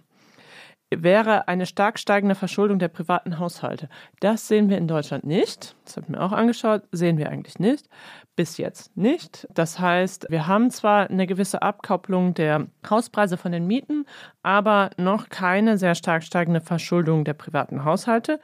[0.91, 3.89] wäre eine stark steigende Verschuldung der privaten Haushalte.
[4.19, 5.75] Das sehen wir in Deutschland nicht.
[5.83, 6.83] Das habe ich mir auch angeschaut.
[6.91, 7.87] Sehen wir eigentlich nicht.
[8.35, 9.47] Bis jetzt nicht.
[9.53, 14.05] Das heißt, wir haben zwar eine gewisse Abkopplung der Hauspreise von den Mieten,
[14.43, 18.39] aber noch keine sehr stark steigende Verschuldung der privaten Haushalte.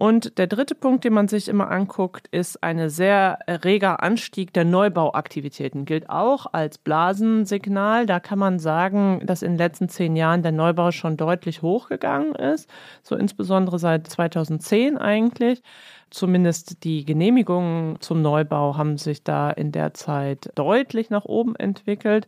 [0.00, 4.64] Und der dritte Punkt, den man sich immer anguckt, ist ein sehr reger Anstieg der
[4.64, 5.84] Neubauaktivitäten.
[5.84, 8.06] Gilt auch als Blasensignal.
[8.06, 12.34] Da kann man sagen, dass in den letzten zehn Jahren der Neubau schon deutlich hochgegangen
[12.34, 12.70] ist.
[13.02, 15.62] So insbesondere seit 2010 eigentlich.
[16.08, 22.26] Zumindest die Genehmigungen zum Neubau haben sich da in der Zeit deutlich nach oben entwickelt.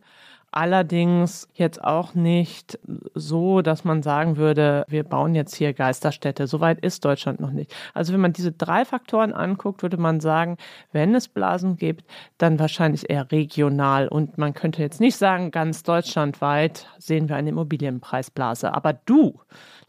[0.55, 2.77] Allerdings jetzt auch nicht
[3.15, 6.45] so, dass man sagen würde, wir bauen jetzt hier Geisterstädte.
[6.45, 7.73] Soweit ist Deutschland noch nicht.
[7.95, 10.57] Also wenn man diese drei Faktoren anguckt, würde man sagen,
[10.91, 12.05] wenn es Blasen gibt,
[12.37, 14.07] dann wahrscheinlich eher regional.
[14.07, 18.75] Und man könnte jetzt nicht sagen, ganz deutschlandweit sehen wir eine Immobilienpreisblase.
[18.75, 19.39] Aber du,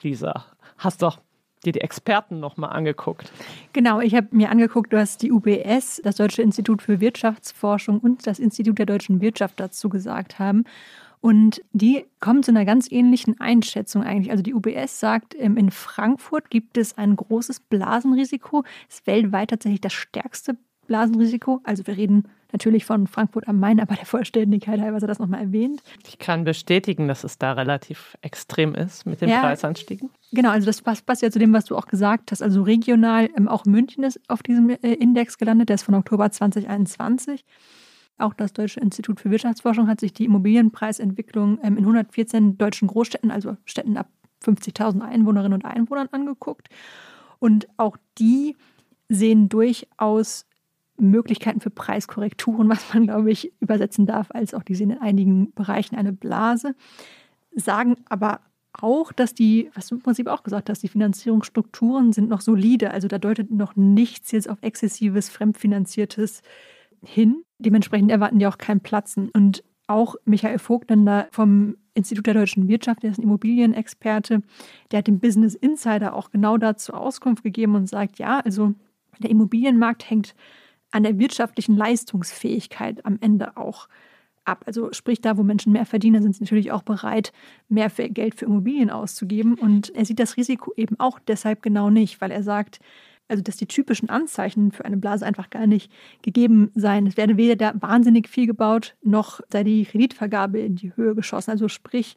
[0.00, 0.46] Lisa,
[0.78, 1.18] hast doch
[1.66, 3.32] dir die Experten nochmal angeguckt.
[3.72, 8.26] Genau, ich habe mir angeguckt, du hast die UBS, das Deutsche Institut für Wirtschaftsforschung und
[8.26, 10.64] das Institut der deutschen Wirtschaft dazu gesagt haben.
[11.24, 14.30] Und die kommen zu einer ganz ähnlichen Einschätzung eigentlich.
[14.30, 18.62] Also die UBS sagt, ähm, in Frankfurt gibt es ein großes Blasenrisiko.
[18.90, 21.60] Es ist weltweit tatsächlich das stärkste Blasenrisiko.
[21.64, 22.24] Also wir reden
[22.54, 25.82] natürlich von Frankfurt am Main, aber der Vollständigkeit halber das nochmal erwähnt.
[26.06, 30.08] Ich kann bestätigen, dass es da relativ extrem ist mit den ja, Preisanstiegen.
[30.32, 32.42] Genau, also das passt, passt, ja zu dem, was du auch gesagt hast.
[32.42, 36.30] Also regional, ähm, auch München ist auf diesem äh, Index gelandet, der ist von Oktober
[36.30, 37.44] 2021.
[38.16, 43.30] Auch das Deutsche Institut für Wirtschaftsforschung hat sich die Immobilienpreisentwicklung ähm, in 114 deutschen Großstädten,
[43.30, 44.08] also Städten ab
[44.44, 46.68] 50.000 Einwohnerinnen und Einwohnern angeguckt.
[47.38, 48.56] Und auch die
[49.08, 50.46] sehen durchaus
[50.96, 55.52] Möglichkeiten für Preiskorrekturen, was man, glaube ich, übersetzen darf, als auch die sehen in einigen
[55.52, 56.74] Bereichen eine Blase,
[57.54, 58.40] sagen aber
[58.72, 62.90] auch, dass die, was du im Prinzip auch gesagt hast, die Finanzierungsstrukturen sind noch solide.
[62.90, 66.42] Also da deutet noch nichts jetzt auf exzessives, fremdfinanziertes
[67.02, 67.44] hin.
[67.58, 69.30] Dementsprechend erwarten die auch kein Platzen.
[69.30, 74.42] Und auch Michael Vogtländer vom Institut der deutschen Wirtschaft, der ist ein Immobilienexperte,
[74.90, 78.74] der hat dem Business Insider auch genau dazu Auskunft gegeben und sagt, ja, also
[79.20, 80.34] der Immobilienmarkt hängt
[80.94, 83.88] an der wirtschaftlichen Leistungsfähigkeit am Ende auch
[84.44, 84.62] ab.
[84.66, 87.32] Also sprich, da, wo Menschen mehr verdienen, sind sie natürlich auch bereit,
[87.68, 89.54] mehr Geld für Immobilien auszugeben.
[89.54, 92.78] Und er sieht das Risiko eben auch deshalb genau nicht, weil er sagt,
[93.26, 95.90] also dass die typischen Anzeichen für eine Blase einfach gar nicht
[96.22, 97.08] gegeben seien.
[97.08, 101.50] Es werde weder wahnsinnig viel gebaut, noch sei die Kreditvergabe in die Höhe geschossen.
[101.50, 102.14] Also sprich,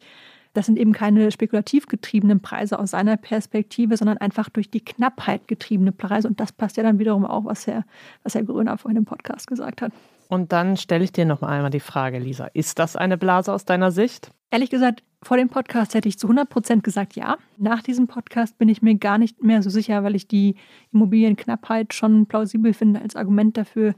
[0.58, 5.46] das sind eben keine spekulativ getriebenen Preise aus seiner Perspektive, sondern einfach durch die Knappheit
[5.46, 6.26] getriebene Preise.
[6.26, 7.84] Und das passt ja dann wiederum auch, was Herr,
[8.24, 9.92] was Herr Gröner vorhin im Podcast gesagt hat.
[10.26, 12.46] Und dann stelle ich dir noch einmal die Frage, Lisa.
[12.54, 14.32] Ist das eine Blase aus deiner Sicht?
[14.50, 17.36] Ehrlich gesagt, vor dem Podcast hätte ich zu 100 Prozent gesagt ja.
[17.56, 20.56] Nach diesem Podcast bin ich mir gar nicht mehr so sicher, weil ich die
[20.92, 23.94] Immobilienknappheit schon plausibel finde als Argument dafür,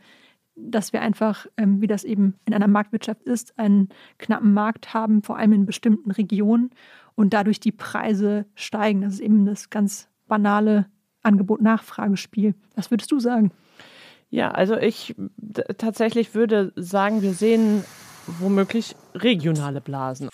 [0.62, 3.88] dass wir einfach, ähm, wie das eben in einer Marktwirtschaft ist, einen
[4.18, 6.70] knappen Markt haben, vor allem in bestimmten Regionen
[7.14, 9.02] und dadurch die Preise steigen.
[9.02, 10.86] Das ist eben das ganz banale
[11.22, 12.54] Angebot-Nachfragespiel.
[12.76, 13.52] Was würdest du sagen?
[14.30, 15.16] Ja, also ich
[15.76, 17.84] tatsächlich würde sagen, wir sehen
[18.26, 20.28] womöglich regionale Blasen.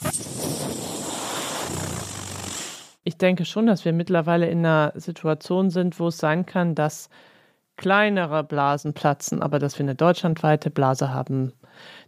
[3.04, 7.08] Ich denke schon, dass wir mittlerweile in einer Situation sind, wo es sein kann, dass
[7.76, 11.52] kleinere Blasen platzen, aber dass wir eine deutschlandweite Blase haben,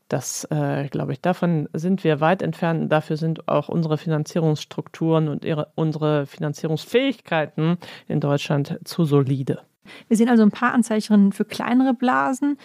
[0.09, 2.91] das äh, glaube ich, davon sind wir weit entfernt.
[2.91, 7.77] Dafür sind auch unsere Finanzierungsstrukturen und ihre, unsere Finanzierungsfähigkeiten
[8.09, 9.61] in Deutschland zu solide.
[10.09, 12.57] Wir sehen also ein paar Anzeichen für kleinere Blasen,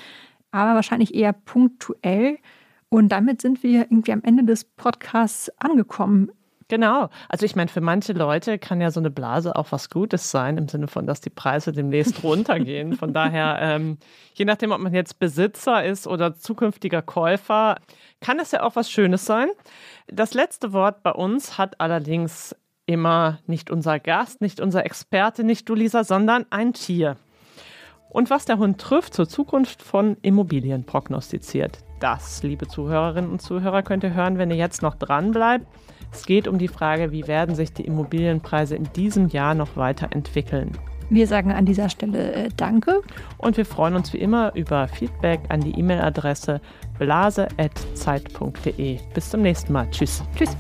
[0.51, 2.38] aber wahrscheinlich eher punktuell.
[2.89, 6.32] Und damit sind wir irgendwie am Ende des Podcasts angekommen.
[6.74, 7.11] Genau.
[7.30, 10.57] Also ich meine, für manche Leute kann ja so eine Blase auch was Gutes sein,
[10.57, 12.93] im Sinne von, dass die Preise demnächst runtergehen.
[12.93, 13.99] Von daher, ähm,
[14.34, 17.78] je nachdem, ob man jetzt Besitzer ist oder zukünftiger Käufer,
[18.21, 19.49] kann es ja auch was Schönes sein.
[20.07, 22.55] Das letzte Wort bei uns hat allerdings
[22.88, 27.17] immer nicht unser Gast, nicht unser Experte, nicht du, Lisa, sondern ein Tier.
[28.09, 31.78] Und was der Hund trifft zur Zukunft von Immobilien prognostiziert.
[31.99, 35.67] Das, liebe Zuhörerinnen und Zuhörer, könnt ihr hören, wenn ihr jetzt noch dran bleibt.
[36.14, 40.72] Es geht um die Frage, wie werden sich die Immobilienpreise in diesem Jahr noch weiterentwickeln.
[41.09, 43.01] Wir sagen an dieser Stelle äh, Danke.
[43.39, 46.61] Und wir freuen uns wie immer über Feedback an die E-Mail-Adresse
[46.99, 48.99] blase.zeit.de.
[49.14, 49.89] Bis zum nächsten Mal.
[49.89, 50.24] Tschüss.
[50.36, 50.55] Tschüss.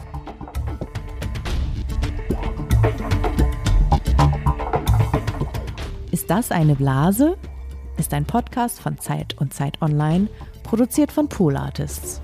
[6.11, 7.37] Ist das eine Blase?
[7.97, 10.27] Ist ein Podcast von Zeit und Zeit Online,
[10.63, 12.21] produziert von Pool Artists.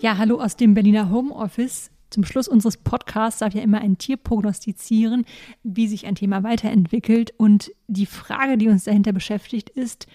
[0.00, 1.90] Ja, hallo aus dem Berliner Homeoffice.
[2.08, 5.26] Zum Schluss unseres Podcasts darf ja immer ein Tier prognostizieren,
[5.62, 7.34] wie sich ein Thema weiterentwickelt.
[7.36, 10.06] Und die Frage, die uns dahinter beschäftigt, ist,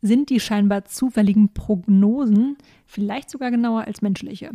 [0.00, 2.56] sind die scheinbar zufälligen Prognosen
[2.86, 4.52] vielleicht sogar genauer als menschliche?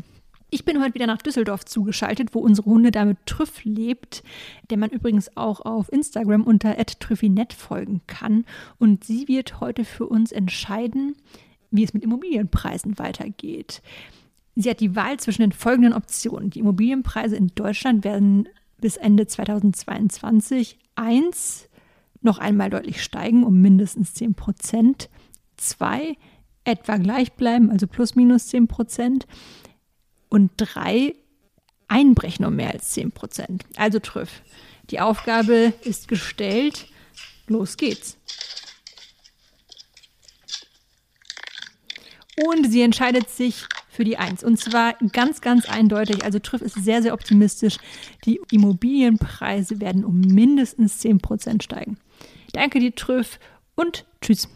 [0.49, 4.23] Ich bin heute wieder nach Düsseldorf zugeschaltet, wo unsere Hundedame Trüff lebt,
[4.71, 8.43] der man übrigens auch auf Instagram unter @trüffinet folgen kann.
[8.79, 11.15] Und sie wird heute für uns entscheiden,
[11.69, 13.83] wie es mit Immobilienpreisen weitergeht.
[14.55, 16.49] Sie hat die Wahl zwischen den folgenden Optionen.
[16.49, 18.47] Die Immobilienpreise in Deutschland werden
[18.77, 21.69] bis Ende 2022 1
[22.21, 25.09] noch einmal deutlich steigen, um mindestens 10 Prozent.
[25.57, 26.15] 2
[26.63, 29.27] etwa gleich bleiben, also plus minus 10 Prozent.
[30.29, 31.15] Und 3
[31.87, 33.65] einbrechen um mehr als 10 Prozent.
[33.75, 34.41] Also Trüff.
[34.89, 36.87] Die Aufgabe ist gestellt.
[37.47, 38.17] Los geht's.
[42.47, 44.43] Und sie entscheidet sich für die Eins.
[44.43, 46.25] Und zwar ganz, ganz eindeutig.
[46.25, 47.77] Also Trüff ist sehr, sehr optimistisch.
[48.25, 51.97] Die Immobilienpreise werden um mindestens 10 Prozent steigen.
[52.53, 53.39] Danke dir, Trüff,
[53.75, 54.47] und tschüss.